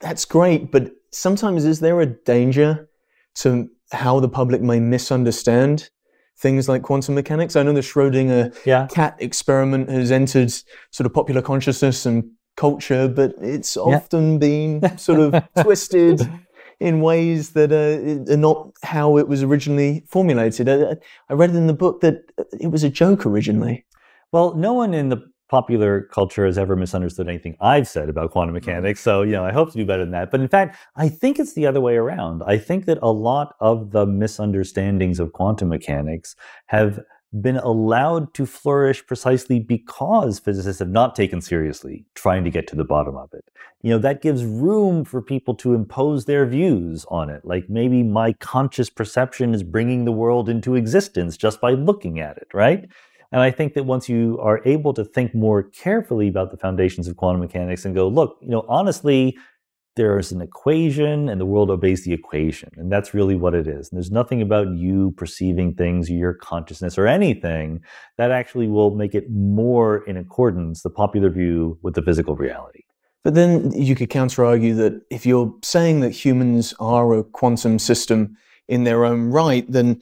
[0.00, 2.88] that's great, but sometimes is there a danger
[3.36, 5.90] to how the public may misunderstand
[6.38, 7.54] things like quantum mechanics?
[7.54, 8.88] I know the Schrodinger yeah.
[8.88, 10.50] cat experiment has entered
[10.90, 14.38] sort of popular consciousness and culture, but it's often yeah.
[14.38, 16.20] been sort of twisted
[16.80, 20.68] in ways that are, not how it was originally formulated.
[20.68, 20.96] I,
[21.28, 22.24] I read in the book that
[22.58, 23.84] it was a joke originally.
[24.32, 28.54] Well, no one in the popular culture has ever misunderstood anything I've said about quantum
[28.54, 28.66] mm-hmm.
[28.66, 29.00] mechanics.
[29.00, 30.30] So, you know, I hope to do better than that.
[30.30, 32.42] But in fact, I think it's the other way around.
[32.46, 37.00] I think that a lot of the misunderstandings of quantum mechanics have
[37.32, 42.76] been allowed to flourish precisely because physicists have not taken seriously trying to get to
[42.76, 43.44] the bottom of it.
[43.82, 47.44] You know, that gives room for people to impose their views on it.
[47.44, 52.36] Like maybe my conscious perception is bringing the world into existence just by looking at
[52.36, 52.88] it, right?
[53.32, 57.06] And I think that once you are able to think more carefully about the foundations
[57.06, 59.38] of quantum mechanics and go, look, you know, honestly,
[59.96, 62.70] there's an equation and the world obeys the equation.
[62.76, 63.90] And that's really what it is.
[63.90, 67.82] And there's nothing about you perceiving things, your consciousness, or anything
[68.16, 72.84] that actually will make it more in accordance, the popular view, with the physical reality.
[73.24, 77.78] But then you could counter argue that if you're saying that humans are a quantum
[77.78, 78.36] system,
[78.70, 80.00] in their own right, then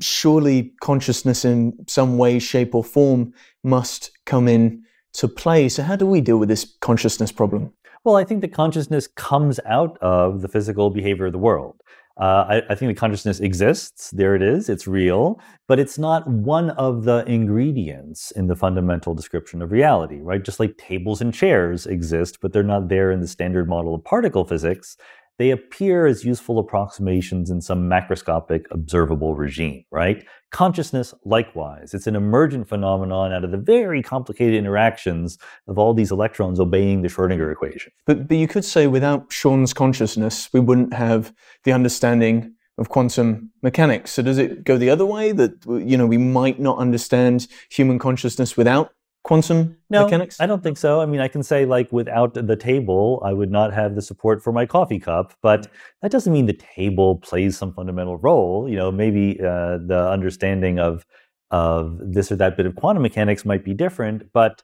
[0.00, 3.32] surely consciousness in some way, shape, or form
[3.64, 5.68] must come in to play.
[5.68, 7.72] So, how do we deal with this consciousness problem?
[8.04, 11.80] Well, I think the consciousness comes out of the physical behavior of the world.
[12.20, 14.10] Uh, I, I, think the consciousness exists.
[14.10, 14.68] There it is.
[14.68, 20.20] It's real, but it's not one of the ingredients in the fundamental description of reality,
[20.20, 20.44] right?
[20.44, 24.04] Just like tables and chairs exist, but they're not there in the standard model of
[24.04, 24.98] particle physics
[25.38, 30.24] they appear as useful approximations in some macroscopic observable regime, right?
[30.52, 31.94] Consciousness, likewise.
[31.94, 37.00] It's an emergent phenomenon out of the very complicated interactions of all these electrons obeying
[37.00, 37.90] the Schrodinger equation.
[38.06, 41.32] But, but you could say without Sean's consciousness, we wouldn't have
[41.64, 44.12] the understanding of quantum mechanics.
[44.12, 47.98] So does it go the other way that you know we might not understand human
[47.98, 50.40] consciousness without quantum no, mechanics?
[50.40, 51.00] I don't think so.
[51.00, 54.42] I mean, I can say like without the table, I would not have the support
[54.42, 55.68] for my coffee cup, but
[56.00, 58.68] that doesn't mean the table plays some fundamental role.
[58.68, 61.06] You know, maybe uh, the understanding of
[61.50, 64.62] of this or that bit of quantum mechanics might be different, but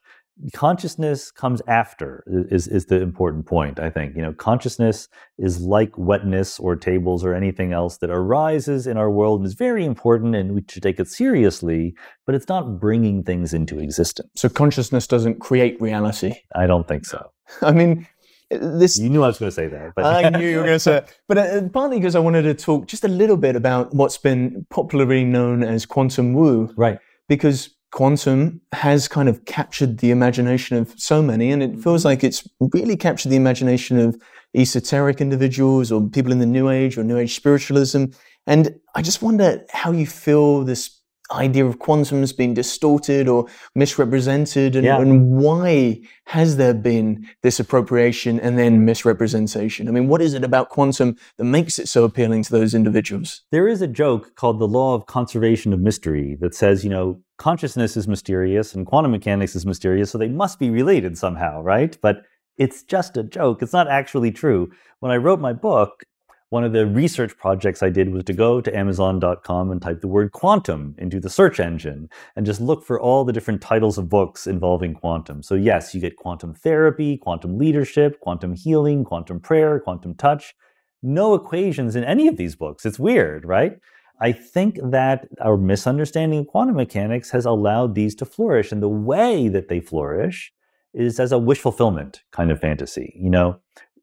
[0.53, 4.15] consciousness comes after is is the important point i think.
[4.15, 9.09] You know consciousness is like wetness or tables or anything else that arises in our
[9.09, 11.93] world and is very important and we should take it seriously
[12.25, 14.29] but it's not bringing things into existence.
[14.35, 16.35] So consciousness doesn't create reality?
[16.55, 17.31] I don't think so.
[17.61, 18.07] I mean
[18.51, 20.75] this you knew i was going to say that but i knew you were going
[20.75, 21.19] to say it.
[21.27, 24.65] But uh, partly because i wanted to talk just a little bit about what's been
[24.71, 26.97] popularly known as quantum woo right.
[27.27, 32.09] Because quantum has kind of captured the imagination of so many, and it feels mm-hmm.
[32.09, 34.21] like it's really captured the imagination of
[34.55, 38.05] esoteric individuals or people in the New Age or New Age spiritualism.
[38.47, 40.98] And I just wonder how you feel this
[41.31, 44.99] idea of quantum has been distorted or misrepresented and, yeah.
[44.99, 50.43] and, why has there been this appropriation and then misrepresentation i mean what is it
[50.43, 54.59] about quantum that makes it so appealing to those individuals there is a joke called
[54.59, 59.11] the law of conservation of mystery that says you know consciousness is mysterious and quantum
[59.11, 62.23] mechanics is mysterious so they must be related somehow right but
[62.59, 63.63] it's just a joke.
[63.63, 64.69] It's not actually true.
[64.99, 66.03] When I wrote my book,
[66.49, 70.07] one of the research projects I did was to go to Amazon.com and type the
[70.07, 74.09] word quantum into the search engine and just look for all the different titles of
[74.09, 75.43] books involving quantum.
[75.43, 80.55] So, yes, you get quantum therapy, quantum leadership, quantum healing, quantum prayer, quantum touch.
[81.03, 82.83] No equations in any of these books.
[82.85, 83.77] It's weird, right?
[84.19, 88.71] I think that our misunderstanding of quantum mechanics has allowed these to flourish.
[88.71, 90.51] And the way that they flourish
[90.93, 93.13] is as a wish fulfillment kind of fantasy.
[93.15, 93.59] You know,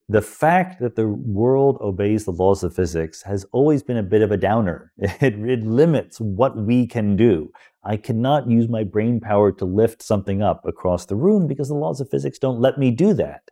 [0.08, 4.22] the fact that the world obeys the laws of physics has always been a bit
[4.22, 4.92] of a downer.
[5.20, 7.50] It, it, limits what we can do.
[7.82, 11.74] I cannot use my brain power to lift something up across the room because the
[11.74, 13.42] laws of physics don't let me do that.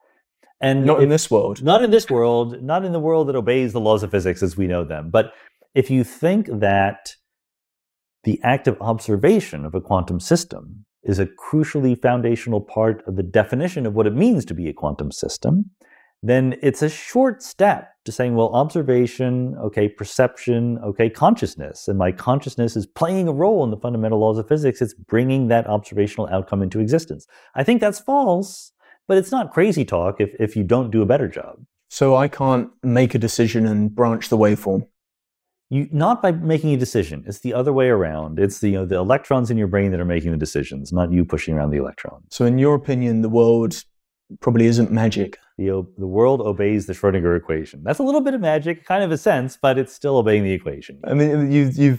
[0.61, 1.63] And not if, in this world.
[1.63, 4.57] Not in this world, not in the world that obeys the laws of physics as
[4.57, 5.11] we know them.
[5.11, 5.33] But
[5.75, 7.17] if you think that
[8.23, 13.23] the act of observation of a quantum system is a crucially foundational part of the
[13.23, 15.71] definition of what it means to be a quantum system,
[16.29, 21.87] then it's a short step to saying, well, observation, okay, perception, okay, consciousness.
[21.87, 24.81] And my consciousness is playing a role in the fundamental laws of physics.
[24.81, 27.27] It's bringing that observational outcome into existence.
[27.55, 28.73] I think that's false,
[29.07, 31.57] but it's not crazy talk if, if you don't do a better job.
[31.91, 34.87] So I can't make a decision and branch the waveform.
[35.69, 37.25] You, not by making a decision.
[37.27, 38.39] It's the other way around.
[38.39, 41.13] It's the, you know, the electrons in your brain that are making the decisions, not
[41.13, 42.25] you pushing around the electrons.
[42.31, 43.85] So, in your opinion, the world
[44.41, 45.39] probably isn't magic.
[45.59, 47.83] The, the world obeys the Schrodinger equation.
[47.85, 50.53] That's a little bit of magic, kind of a sense, but it's still obeying the
[50.53, 51.01] equation.
[51.05, 51.99] I mean, you you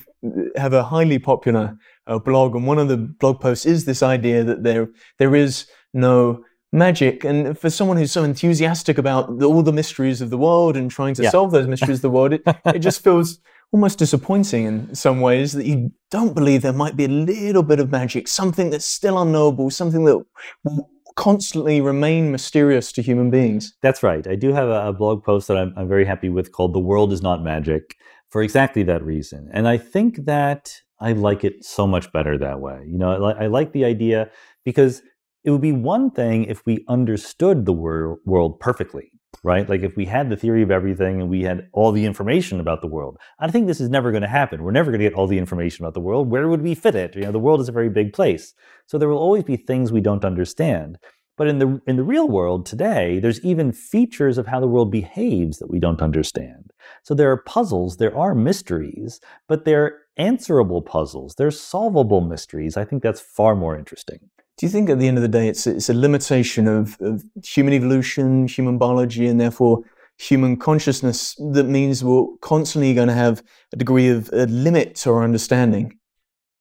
[0.57, 4.43] have a highly popular uh, blog, and one of the blog posts is this idea
[4.43, 7.23] that there there is no magic.
[7.23, 10.91] And for someone who's so enthusiastic about the, all the mysteries of the world and
[10.91, 11.29] trying to yeah.
[11.29, 13.39] solve those mysteries of the world, it, it just feels
[13.71, 17.79] almost disappointing in some ways that you don't believe there might be a little bit
[17.79, 20.23] of magic, something that's still unknowable, something that
[20.63, 23.73] will constantly remain mysterious to human beings.
[23.81, 24.27] That's right.
[24.27, 27.11] I do have a, blog post that I'm, I'm very happy with called The World
[27.13, 27.95] is Not Magic
[28.29, 29.49] for exactly that reason.
[29.53, 32.85] And I think that I like it so much better that way.
[32.87, 34.29] You know, I, I like the idea
[34.63, 35.01] because
[35.43, 39.11] it would be one thing if we understood the wor- world perfectly
[39.43, 39.67] right?
[39.67, 42.81] Like if we had the theory of everything and we had all the information about
[42.81, 44.63] the world, I think this is never going to happen.
[44.63, 46.29] We're never going to get all the information about the world.
[46.29, 47.15] Where would we fit it?
[47.15, 48.53] You know, the world is a very big place.
[48.87, 50.97] So there will always be things we don't understand.
[51.37, 54.89] But in the in the real world today, there's even features of how the world
[54.89, 56.71] behaves that we don't understand.
[57.03, 61.35] So there are puzzles, there are mysteries, but they're answerable puzzles.
[61.35, 62.77] They're solvable mysteries.
[62.77, 64.19] I think that's far more interesting.
[64.57, 66.97] Do you think at the end of the day it's a, it's a limitation of,
[67.01, 69.83] of human evolution, human biology, and therefore
[70.17, 73.43] human consciousness that means we're constantly going to have
[73.73, 75.97] a degree of a limit to our understanding?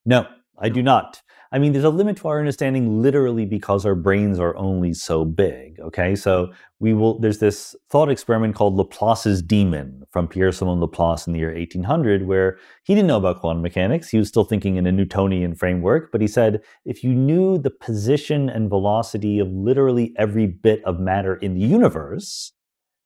[0.05, 0.27] No,
[0.59, 1.23] I do not.
[1.55, 5.25] I mean, there's a limit to our understanding literally because our brains are only so
[5.25, 5.79] big.
[5.79, 6.17] Okay.
[6.17, 11.33] So we will, there's this thought experiment called Laplace's demon from Pierre Simon Laplace in
[11.33, 14.09] the year 1800, where he didn't know about quantum mechanics.
[14.09, 17.71] He was still thinking in a Newtonian framework, but he said if you knew the
[17.71, 22.51] position and velocity of literally every bit of matter in the universe,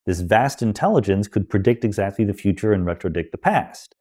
[0.07, 3.95] this vast intelligence could predict exactly the future and retrodict the past.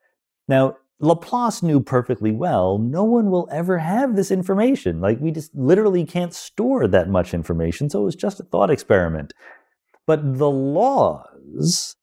[0.49, 5.01] Now, Laplace knew perfectly well no one will ever have this information.
[5.01, 8.71] Like, we just literally can't store that much information, so it was just a thought
[8.71, 9.33] experiment.
[10.07, 11.95] But the laws,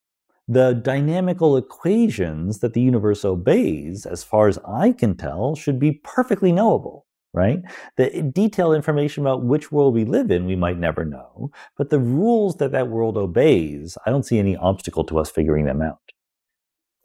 [0.48, 6.00] the dynamical equations that the universe obeys, as far as I can tell, should be
[6.04, 7.60] perfectly knowable, right?
[7.98, 11.52] The detailed information about which world we live in, we might never know.
[11.78, 15.66] But the rules that that world obeys, I don't see any obstacle to us figuring
[15.66, 16.00] them out.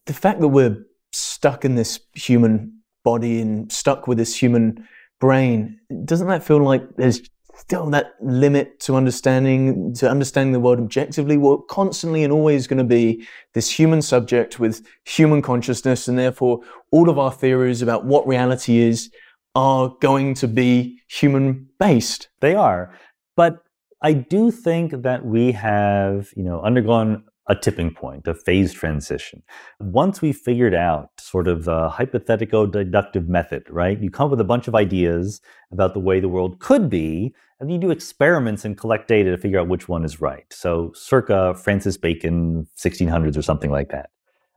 [0.06, 4.86] The fact that we're stuck in this human body and stuck with this human
[5.20, 7.20] brain, doesn't that feel like there's
[7.54, 11.36] still that limit to understanding to understanding the world objectively?
[11.36, 16.60] We're constantly and always going to be this human subject with human consciousness, and therefore
[16.90, 19.10] all of our theories about what reality is
[19.54, 22.28] are going to be human based.
[22.40, 22.94] They are.
[23.36, 23.58] But
[24.02, 29.42] I do think that we have, you know, undergone a tipping point, a phase transition.
[29.80, 34.00] Once we figured out sort of the hypothetical deductive method, right?
[34.00, 35.40] You come up with a bunch of ideas
[35.72, 39.36] about the way the world could be, and you do experiments and collect data to
[39.36, 40.46] figure out which one is right.
[40.50, 44.10] So, circa Francis Bacon, 1600s or something like that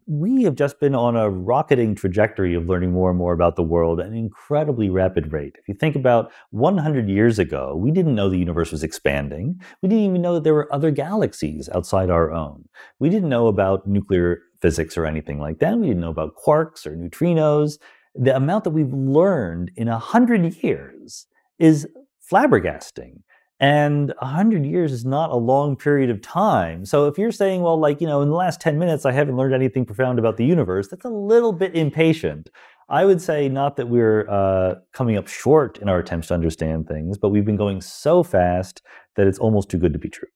[0.08, 3.64] we have just been on a rocketing trajectory of learning more and more about the
[3.64, 5.56] world at an incredibly rapid rate.
[5.60, 9.60] If you think about 100 years ago, we didn't know the universe was expanding.
[9.82, 12.68] We didn't even know that there were other galaxies outside our own.
[13.00, 15.78] We didn't know about nuclear physics or anything like that.
[15.78, 17.78] We didn't know about quarks or neutrinos.
[18.16, 21.28] The amount that we've learned in 100 years
[21.60, 21.88] is
[22.32, 23.22] flabbergasting.
[23.60, 26.86] And 100 years is not a long period of time.
[26.86, 29.38] So if you're saying, well, like, you know, in the last 10 minutes, I haven't
[29.38, 32.50] learned anything profound about the universe, that's a little bit impatient.
[32.90, 36.88] I would say not that we're uh, coming up short in our attempts to understand
[36.88, 38.82] things, but we've been going so fast
[39.16, 40.28] that it's almost too good to be true.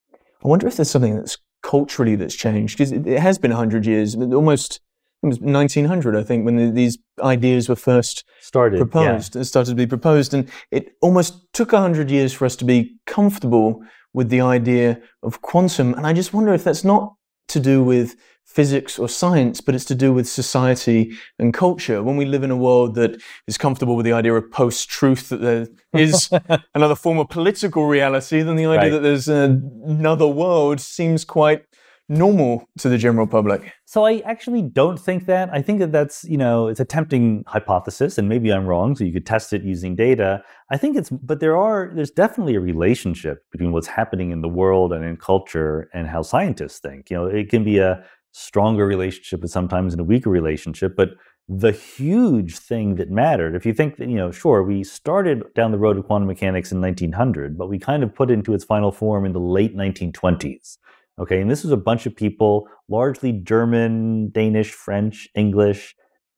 [0.43, 4.15] I wonder if there's something that's culturally that's changed because it has been 100 years,
[4.15, 4.79] almost
[5.23, 9.43] it was 1900, I think, when the, these ideas were first started proposed, yeah.
[9.43, 13.81] started to be proposed, and it almost took 100 years for us to be comfortable
[14.13, 15.93] with the idea of quantum.
[15.95, 17.15] And I just wonder if that's not
[17.49, 18.15] to do with
[18.45, 22.01] physics or science, but it's to do with society and culture.
[22.01, 25.29] When we live in a world that is comfortable with the idea of post truth,
[25.29, 26.29] that there is
[26.73, 28.89] another form of political reality, then the idea right.
[28.89, 29.55] that there's uh,
[29.85, 31.65] another world seems quite
[32.09, 33.73] normal to the general public.
[33.85, 35.49] So I actually don't think that.
[35.51, 39.03] I think that that's, you know, it's a tempting hypothesis and maybe I'm wrong, so
[39.03, 40.41] you could test it using data.
[40.71, 44.47] I think it's but there are there's definitely a relationship between what's happening in the
[44.47, 47.09] world and in culture and how scientists think.
[47.09, 51.09] You know, it can be a stronger relationship and sometimes in a weaker relationship, but
[51.49, 55.71] the huge thing that mattered, if you think that, you know, sure, we started down
[55.71, 58.65] the road of quantum mechanics in 1900, but we kind of put it into its
[58.65, 60.77] final form in the late 1920s.
[61.19, 65.95] Okay, and this was a bunch of people, largely German, Danish, French, English.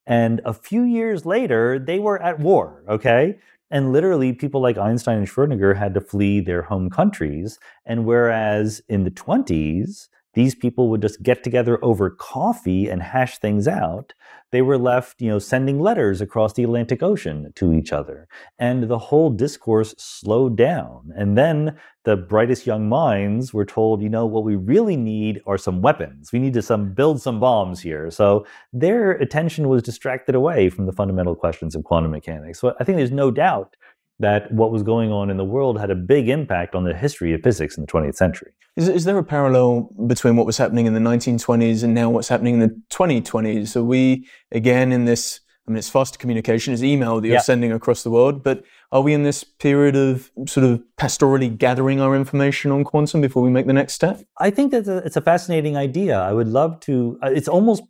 [0.08, 2.84] And a few years later, they were at war.
[2.88, 3.38] Okay.
[3.72, 7.60] And literally, people like Einstein and Schrodinger had to flee their home countries.
[7.86, 13.38] And whereas in the 20s, these people would just get together over coffee and hash
[13.40, 14.14] things out.
[14.52, 18.28] They were left, you know, sending letters across the Atlantic Ocean to each other.
[18.58, 21.12] And the whole discourse slowed down.
[21.16, 25.58] And then the brightest young minds were told, you know, what we really need are
[25.58, 26.32] some weapons.
[26.32, 28.10] We need to some build some bombs here.
[28.10, 32.60] So their attention was distracted away from the fundamental questions of quantum mechanics.
[32.60, 33.76] So I think there's no doubt
[34.20, 37.34] that what was going on in the world had a big impact on the history
[37.34, 38.52] of physics in the 20th century.
[38.76, 42.28] Is, is there a parallel between what was happening in the 1920s and now what's
[42.28, 43.76] happening in the 2020s?
[43.76, 45.40] Are we, again, in this?
[45.68, 47.42] I mean, it's faster communication, it's email that you're yeah.
[47.42, 52.02] sending across the world, but are we in this period of sort of pastorally gathering
[52.02, 54.20] our information on quantum before we make the next step?
[54.40, 56.20] I think that it's a fascinating idea.
[56.20, 57.84] I would love to, uh, it's almost,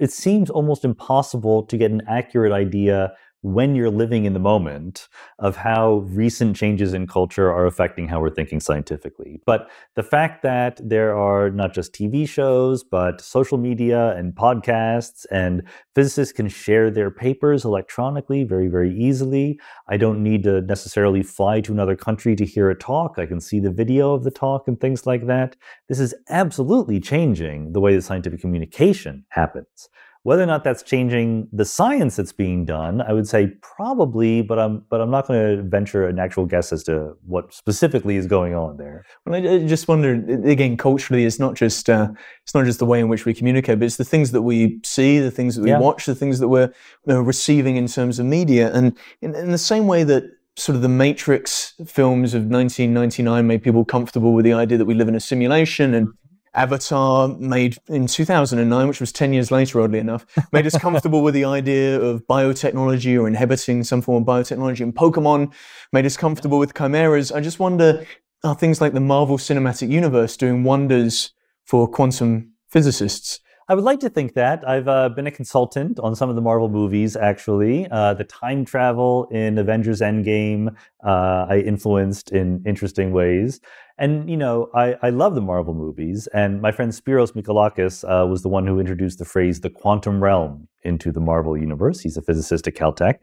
[0.00, 3.12] it seems almost impossible to get an accurate idea
[3.42, 5.08] when you're living in the moment
[5.40, 9.40] of how recent changes in culture are affecting how we're thinking scientifically.
[9.44, 15.26] But the fact that there are not just TV shows, but social media and podcasts,
[15.30, 15.64] and
[15.94, 19.58] physicists can share their papers electronically very, very easily.
[19.88, 23.18] I don't need to necessarily fly to another country to hear a talk.
[23.18, 25.56] I can see the video of the talk and things like that.
[25.88, 29.88] This is absolutely changing the way that scientific communication happens.
[30.24, 34.58] Whether or not that's changing the science that's being done, I would say probably, but
[34.58, 38.26] I'm but I'm not going to venture an actual guess as to what specifically is
[38.26, 39.04] going on there.
[39.26, 40.12] Well, I, just wonder
[40.44, 42.08] again, culturally, it's not just uh,
[42.44, 44.80] it's not just the way in which we communicate, but it's the things that we
[44.84, 45.80] see, the things that we yeah.
[45.80, 46.72] watch, the things that we're
[47.06, 50.24] you know, receiving in terms of media, and in, in the same way that
[50.56, 54.94] sort of the Matrix films of 1999 made people comfortable with the idea that we
[54.94, 56.08] live in a simulation and
[56.54, 61.34] Avatar, made in 2009, which was 10 years later, oddly enough, made us comfortable with
[61.34, 64.80] the idea of biotechnology or inhibiting some form of biotechnology.
[64.80, 65.52] And Pokemon
[65.92, 67.32] made us comfortable with chimeras.
[67.32, 68.04] I just wonder
[68.44, 71.32] are things like the Marvel Cinematic Universe doing wonders
[71.64, 73.40] for quantum physicists?
[73.68, 74.68] I would like to think that.
[74.68, 77.88] I've uh, been a consultant on some of the Marvel movies, actually.
[77.90, 80.74] Uh, the time travel in Avengers Endgame,
[81.06, 83.60] uh, I influenced in interesting ways.
[83.98, 86.26] And, you know, I, I love the Marvel movies.
[86.34, 90.22] And my friend Spiros Michalakis uh, was the one who introduced the phrase the quantum
[90.22, 92.00] realm into the Marvel universe.
[92.00, 93.22] He's a physicist at Caltech.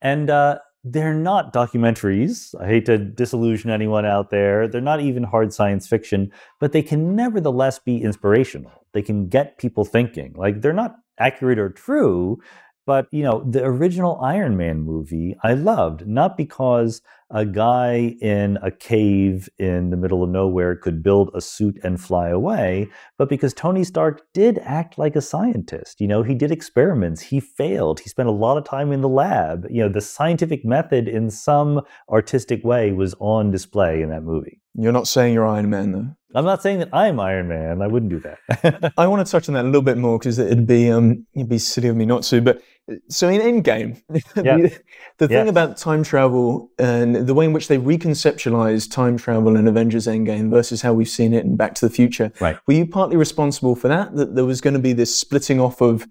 [0.00, 2.54] And uh, they're not documentaries.
[2.60, 4.68] I hate to disillusion anyone out there.
[4.68, 8.72] They're not even hard science fiction, but they can nevertheless be inspirational.
[8.92, 10.34] They can get people thinking.
[10.34, 12.38] Like they're not accurate or true,
[12.86, 18.58] but you know, the original Iron Man movie I loved, not because a guy in
[18.62, 23.28] a cave in the middle of nowhere could build a suit and fly away, but
[23.28, 26.00] because Tony Stark did act like a scientist.
[26.00, 29.08] You know, he did experiments, he failed, he spent a lot of time in the
[29.08, 29.66] lab.
[29.70, 34.60] You know, the scientific method in some artistic way was on display in that movie.
[34.74, 36.08] You're not saying you're Iron Man, though.
[36.34, 37.82] I'm not saying that I'm Iron Man.
[37.82, 38.92] I wouldn't do that.
[38.98, 41.48] I want to touch on that a little bit more because it'd be um, it'd
[41.48, 42.40] be silly of me not to.
[42.40, 42.62] But
[43.08, 44.02] so in Endgame,
[44.36, 44.56] yeah.
[44.56, 44.80] the,
[45.18, 49.68] the thing about time travel and the way in which they reconceptualize time travel in
[49.68, 52.58] Avengers Endgame versus how we've seen it in Back to the Future, right.
[52.66, 54.14] were you partly responsible for that?
[54.16, 56.06] That there was going to be this splitting off of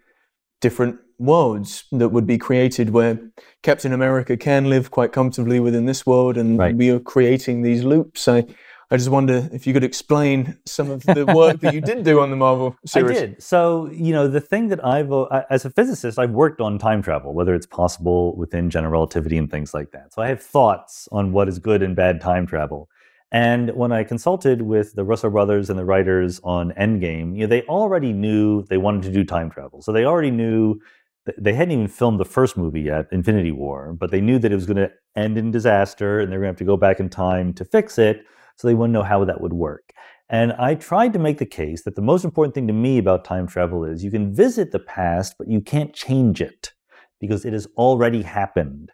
[0.61, 3.19] different worlds that would be created where
[3.63, 6.75] Captain America can live quite comfortably within this world, and Right.
[6.75, 8.27] we are creating these loops.
[8.27, 8.45] I,
[8.89, 12.21] I just wonder if you could explain some of the work that you did do
[12.21, 13.17] on the Marvel series.
[13.17, 13.43] I did.
[13.43, 17.01] So, you know, the thing that I've, uh, as a physicist, I've worked on time
[17.01, 20.13] travel, whether it's possible within general relativity and things like that.
[20.13, 22.87] So I have thoughts on what is good and bad time travel.
[23.29, 27.47] And when I consulted with the Russo brothers and the writers on Endgame, you know,
[27.47, 29.81] they already knew they wanted to do time travel.
[29.81, 30.79] So they already knew
[31.37, 34.55] they hadn't even filmed the first movie yet, Infinity War, but they knew that it
[34.55, 37.01] was going to end in disaster and they were going to have to go back
[37.01, 38.23] in time to fix it.
[38.57, 39.93] So they wouldn't know how that would work.
[40.29, 43.23] And I tried to make the case that the most important thing to me about
[43.23, 46.73] time travel is you can visit the past, but you can't change it
[47.21, 48.91] because it has already happened.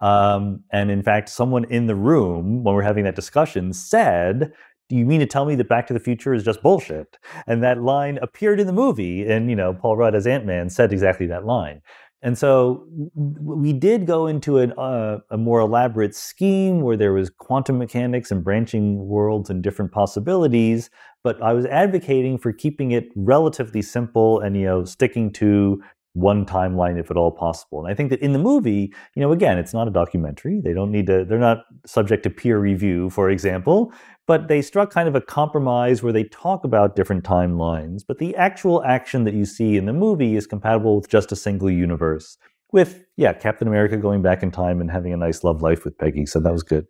[0.00, 4.52] Um, and in fact, someone in the room when we're having that discussion said,
[4.88, 7.18] do you mean to tell me that Back to the Future is just bullshit?
[7.46, 10.70] And that line appeared in the movie, and you know, Paul Rudd as Ant Man
[10.70, 11.82] said exactly that line.
[12.22, 17.30] And so we did go into an, uh, a more elaborate scheme where there was
[17.30, 20.90] quantum mechanics and branching worlds and different possibilities.
[21.22, 25.82] But I was advocating for keeping it relatively simple and you know sticking to
[26.16, 27.78] one timeline if at all possible.
[27.78, 30.62] And I think that in the movie, you know, again, it's not a documentary.
[30.64, 31.24] They don't need to.
[31.24, 33.92] They're not subject to peer review, for example.
[34.26, 38.34] But they struck kind of a compromise where they talk about different timelines, but the
[38.34, 42.36] actual action that you see in the movie is compatible with just a single universe.
[42.72, 45.96] With, yeah, Captain America going back in time and having a nice love life with
[45.96, 46.26] Peggy.
[46.26, 46.86] So that was good.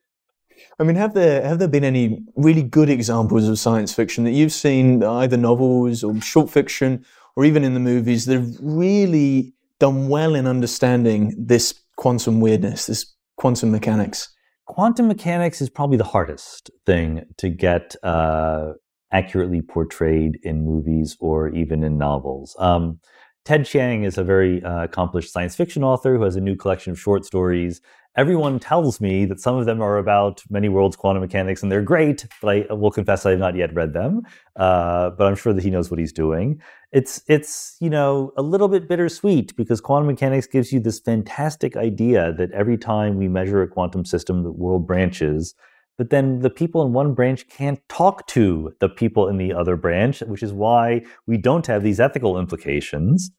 [0.78, 4.30] I mean, have there have there been any really good examples of science fiction that
[4.30, 7.04] you've seen, either novels or short fiction,
[7.36, 12.86] or even in the movies, that have really done well in understanding this quantum weirdness,
[12.86, 14.28] this quantum mechanics?
[14.66, 18.72] Quantum mechanics is probably the hardest thing to get uh,
[19.12, 22.56] accurately portrayed in movies or even in novels.
[22.58, 22.98] Um,
[23.44, 26.90] Ted Chiang is a very uh, accomplished science fiction author who has a new collection
[26.90, 27.80] of short stories.
[28.16, 31.82] Everyone tells me that some of them are about many worlds quantum mechanics, and they're
[31.82, 32.26] great.
[32.40, 34.22] But I will confess I have not yet read them.
[34.56, 36.60] Uh, but I'm sure that he knows what he's doing.
[36.92, 41.76] It's it's you know a little bit bittersweet because quantum mechanics gives you this fantastic
[41.76, 45.54] idea that every time we measure a quantum system, the world branches.
[45.98, 49.76] But then the people in one branch can't talk to the people in the other
[49.76, 53.30] branch, which is why we don't have these ethical implications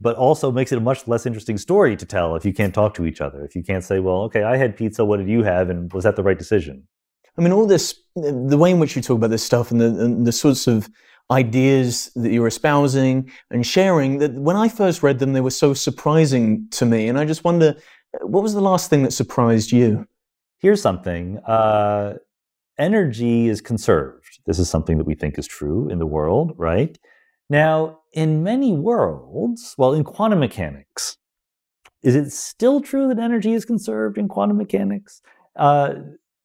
[0.00, 2.94] but also makes it a much less interesting story to tell if you can't talk
[2.94, 3.44] to each other.
[3.44, 5.70] If you can't say, well, okay, I had pizza, what did you have?
[5.70, 6.86] And was that the right decision?
[7.38, 9.86] I mean, all this, the way in which you talk about this stuff and the,
[9.86, 10.88] and the sorts of
[11.30, 15.74] ideas that you're espousing and sharing, that when I first read them, they were so
[15.74, 17.08] surprising to me.
[17.08, 17.74] And I just wonder,
[18.20, 20.06] what was the last thing that surprised you?
[20.58, 22.14] Here's something uh,
[22.78, 24.40] energy is conserved.
[24.46, 26.96] This is something that we think is true in the world, right?
[27.50, 31.18] Now, in many worlds, well, in quantum mechanics,
[32.02, 35.20] is it still true that energy is conserved in quantum mechanics?
[35.56, 35.94] Uh,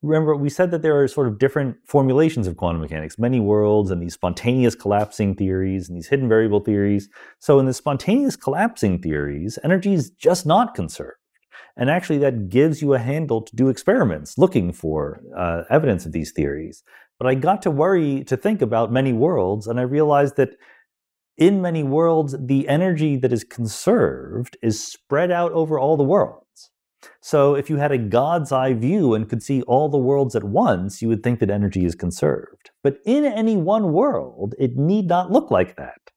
[0.02, 3.92] remember, we said that there are sort of different formulations of quantum mechanics, many worlds,
[3.92, 7.10] and these spontaneous collapsing theories and these hidden variable theories.
[7.40, 11.16] So, in the spontaneous collapsing theories, energy is just not conserved.
[11.78, 16.12] And actually, that gives you a handle to do experiments looking for uh, evidence of
[16.12, 16.84] these theories.
[17.18, 20.56] But I got to worry to think about many worlds, and I realized that
[21.40, 26.70] in many worlds, the energy that is conserved is spread out over all the worlds.
[27.22, 30.44] So if you had a God's eye view and could see all the worlds at
[30.44, 32.72] once, you would think that energy is conserved.
[32.84, 36.12] But in any one world, it need not look like that.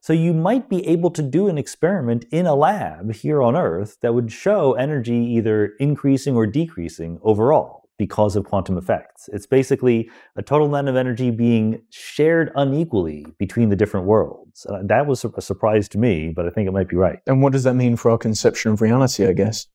[0.00, 3.96] So you might be able to do an experiment in a lab here on Earth
[4.02, 9.28] that would show energy either increasing or decreasing overall because of quantum effects.
[9.32, 14.66] It's basically a total amount of energy being shared unequally between the different worlds.
[14.66, 17.18] Uh, that was a surprise to me, but I think it might be right.
[17.26, 19.66] And what does that mean for our conception of reality, I guess?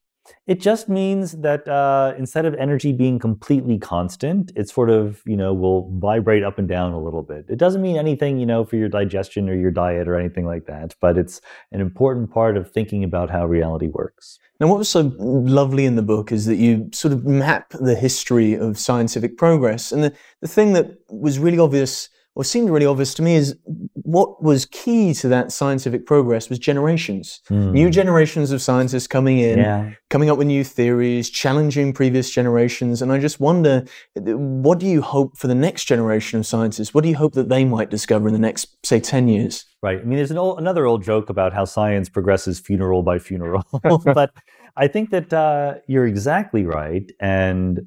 [0.46, 5.36] It just means that uh, instead of energy being completely constant, it sort of, you
[5.36, 7.46] know, will vibrate up and down a little bit.
[7.48, 10.66] It doesn't mean anything, you know, for your digestion or your diet or anything like
[10.66, 11.40] that, but it's
[11.72, 14.38] an important part of thinking about how reality works.
[14.60, 17.96] Now, what was so lovely in the book is that you sort of map the
[17.96, 19.90] history of scientific progress.
[19.90, 23.56] And the, the thing that was really obvious, or seemed really obvious to me, is
[23.92, 27.40] what was key to that scientific progress was generations.
[27.48, 29.92] New generations of scientists coming in, Yeah.
[30.10, 33.00] coming up with new theories, challenging previous generations.
[33.00, 33.84] And I just wonder,
[34.16, 36.92] what do you hope for the next generation of scientists?
[36.92, 39.64] What do you hope that they might discover in the next, say, 10 years?
[39.82, 40.00] Right.
[40.00, 43.64] I mean, there's an old, another old joke about how science progresses funeral by funeral,
[44.04, 44.32] but
[44.76, 47.10] I think that uh, you're exactly right.
[47.20, 47.86] And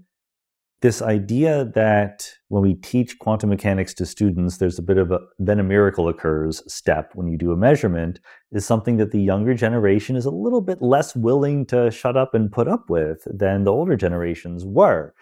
[0.81, 5.19] this idea that when we teach quantum mechanics to students, there's a bit of a
[5.39, 8.19] then a miracle occurs step when you do a measurement
[8.51, 12.35] is something that the younger generation is a little bit less willing to shut up
[12.35, 15.13] and put up with than the older generations were.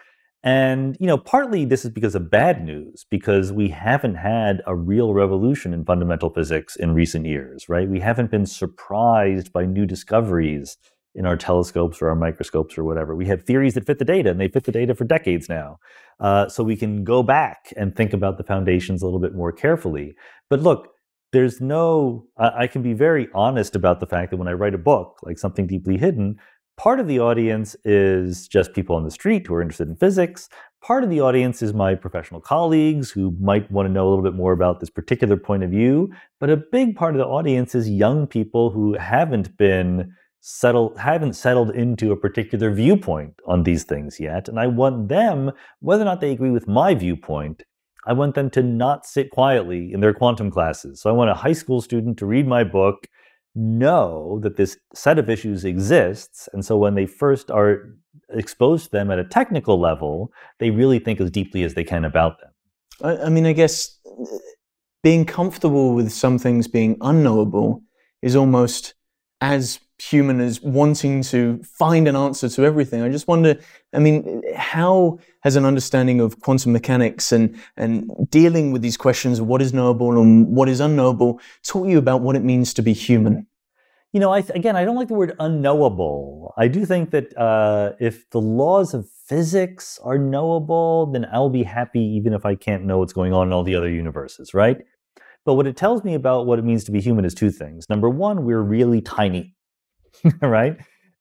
[0.42, 4.76] And, you know, partly this is because of bad news, because we haven't had a
[4.76, 7.88] real revolution in fundamental physics in recent years, right?
[7.88, 10.76] We haven't been surprised by new discoveries
[11.16, 13.16] in our telescopes or our microscopes or whatever.
[13.16, 15.78] We have theories that fit the data, and they fit the data for decades now.
[16.20, 19.50] Uh, so we can go back and think about the foundations a little bit more
[19.50, 20.14] carefully.
[20.48, 20.88] But look,
[21.32, 24.74] there's no, I, I can be very honest about the fact that when I write
[24.74, 26.38] a book, like something deeply hidden,
[26.76, 30.48] part of the audience is just people on the street who are interested in physics.
[30.82, 34.22] Part of the audience is my professional colleagues who might want to know a little
[34.22, 36.12] bit more about this particular point of view.
[36.38, 40.14] But a big part of the audience is young people who haven't been
[40.48, 45.50] settled haven't settled into a particular viewpoint on these things yet and i want them
[45.80, 47.64] whether or not they agree with my viewpoint
[48.06, 51.02] i want them to not sit quietly in their quantum classes.
[51.02, 53.08] So i want a high school student to read my book
[53.56, 57.96] know that this set of issues exists and so when they first are
[58.30, 60.30] exposed to them at a technical level
[60.60, 62.50] they really think as deeply as they can about them.
[63.02, 63.98] I, I mean i guess
[65.02, 67.82] being comfortable with some things being unknowable
[68.22, 68.94] is almost
[69.40, 73.02] as human as wanting to find an answer to everything.
[73.02, 73.58] I just wonder,
[73.94, 79.38] I mean, how has an understanding of quantum mechanics and, and dealing with these questions
[79.38, 82.82] of what is knowable and what is unknowable taught you about what it means to
[82.82, 83.46] be human?
[84.12, 86.54] You know, I, again, I don't like the word unknowable.
[86.56, 91.62] I do think that uh, if the laws of physics are knowable, then I'll be
[91.62, 94.78] happy even if I can't know what's going on in all the other universes, right?
[95.44, 97.88] But what it tells me about what it means to be human is two things.
[97.88, 99.55] Number one, we're really tiny
[100.40, 100.76] right?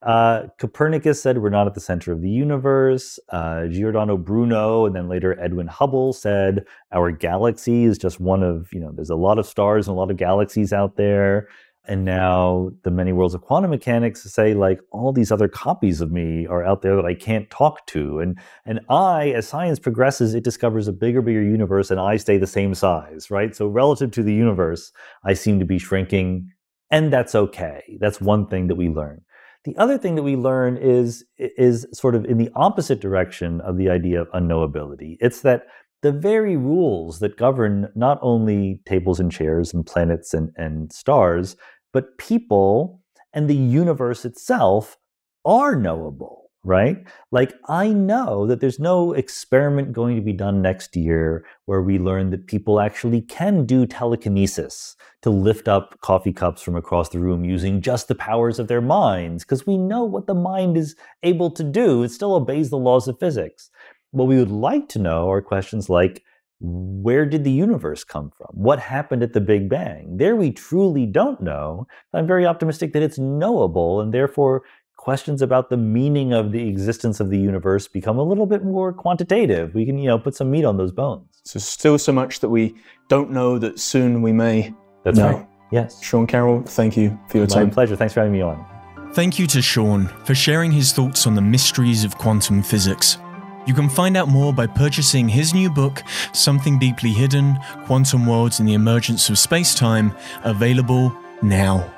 [0.05, 3.19] Uh, Copernicus said we're not at the center of the universe.
[3.29, 8.71] Uh, Giordano Bruno and then later Edwin Hubble said our galaxy is just one of,
[8.71, 11.47] you know, there's a lot of stars and a lot of galaxies out there.
[11.87, 16.11] And now the many worlds of quantum mechanics say like all these other copies of
[16.11, 18.19] me are out there that I can't talk to.
[18.19, 22.37] And and I, as science progresses, it discovers a bigger, bigger universe and I stay
[22.37, 23.55] the same size, right?
[23.55, 24.91] So relative to the universe,
[25.23, 26.51] I seem to be shrinking
[26.91, 27.97] and that's okay.
[27.99, 29.21] That's one thing that we learn.
[29.65, 33.77] The other thing that we learn is is sort of in the opposite direction of
[33.77, 35.17] the idea of unknowability.
[35.19, 35.63] It's that
[36.03, 41.55] the very rules that govern not only tables and chairs and planets and, and stars,
[41.93, 43.01] but people
[43.33, 44.97] and the universe itself
[45.45, 47.05] are knowable right?
[47.31, 51.99] Like, I know that there's no experiment going to be done next year where we
[51.99, 57.19] learn that people actually can do telekinesis to lift up coffee cups from across the
[57.19, 60.95] room using just the powers of their minds, because we know what the mind is
[61.23, 62.03] able to do.
[62.03, 63.69] It still obeys the laws of physics.
[64.11, 66.23] What we would like to know are questions like,
[66.61, 68.47] where did the universe come from?
[68.51, 70.17] What happened at the Big Bang?
[70.17, 71.85] There we truly don't know.
[72.13, 74.63] I'm very optimistic that it's knowable and therefore
[75.05, 78.91] questions about the meaning of the existence of the universe become a little bit more
[78.91, 79.75] quantitative.
[79.75, 81.27] We can, you know, put some meat on those bones.
[81.43, 82.73] So still so much that we
[83.07, 85.31] don't know that soon we may That's know.
[85.31, 85.47] right.
[85.71, 86.01] Yes.
[86.01, 87.69] Sean Carroll, thank you for your My time.
[87.69, 87.95] pleasure.
[87.95, 88.65] Thanks for having me on.
[89.13, 93.19] Thank you to Sean for sharing his thoughts on the mysteries of quantum physics.
[93.67, 96.01] You can find out more by purchasing his new book,
[96.33, 101.94] Something Deeply Hidden Quantum Worlds and the Emergence of Space-Time, available now.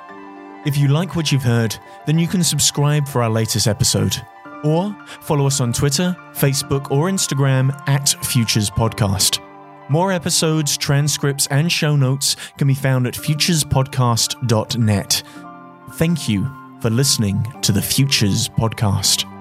[0.66, 4.16] If you like what you've heard, then you can subscribe for our latest episode.
[4.64, 9.40] Or follow us on Twitter, Facebook, or Instagram at Futures Podcast.
[9.88, 15.22] More episodes, transcripts, and show notes can be found at futurespodcast.net.
[15.92, 16.50] Thank you
[16.80, 19.37] for listening to the Futures Podcast.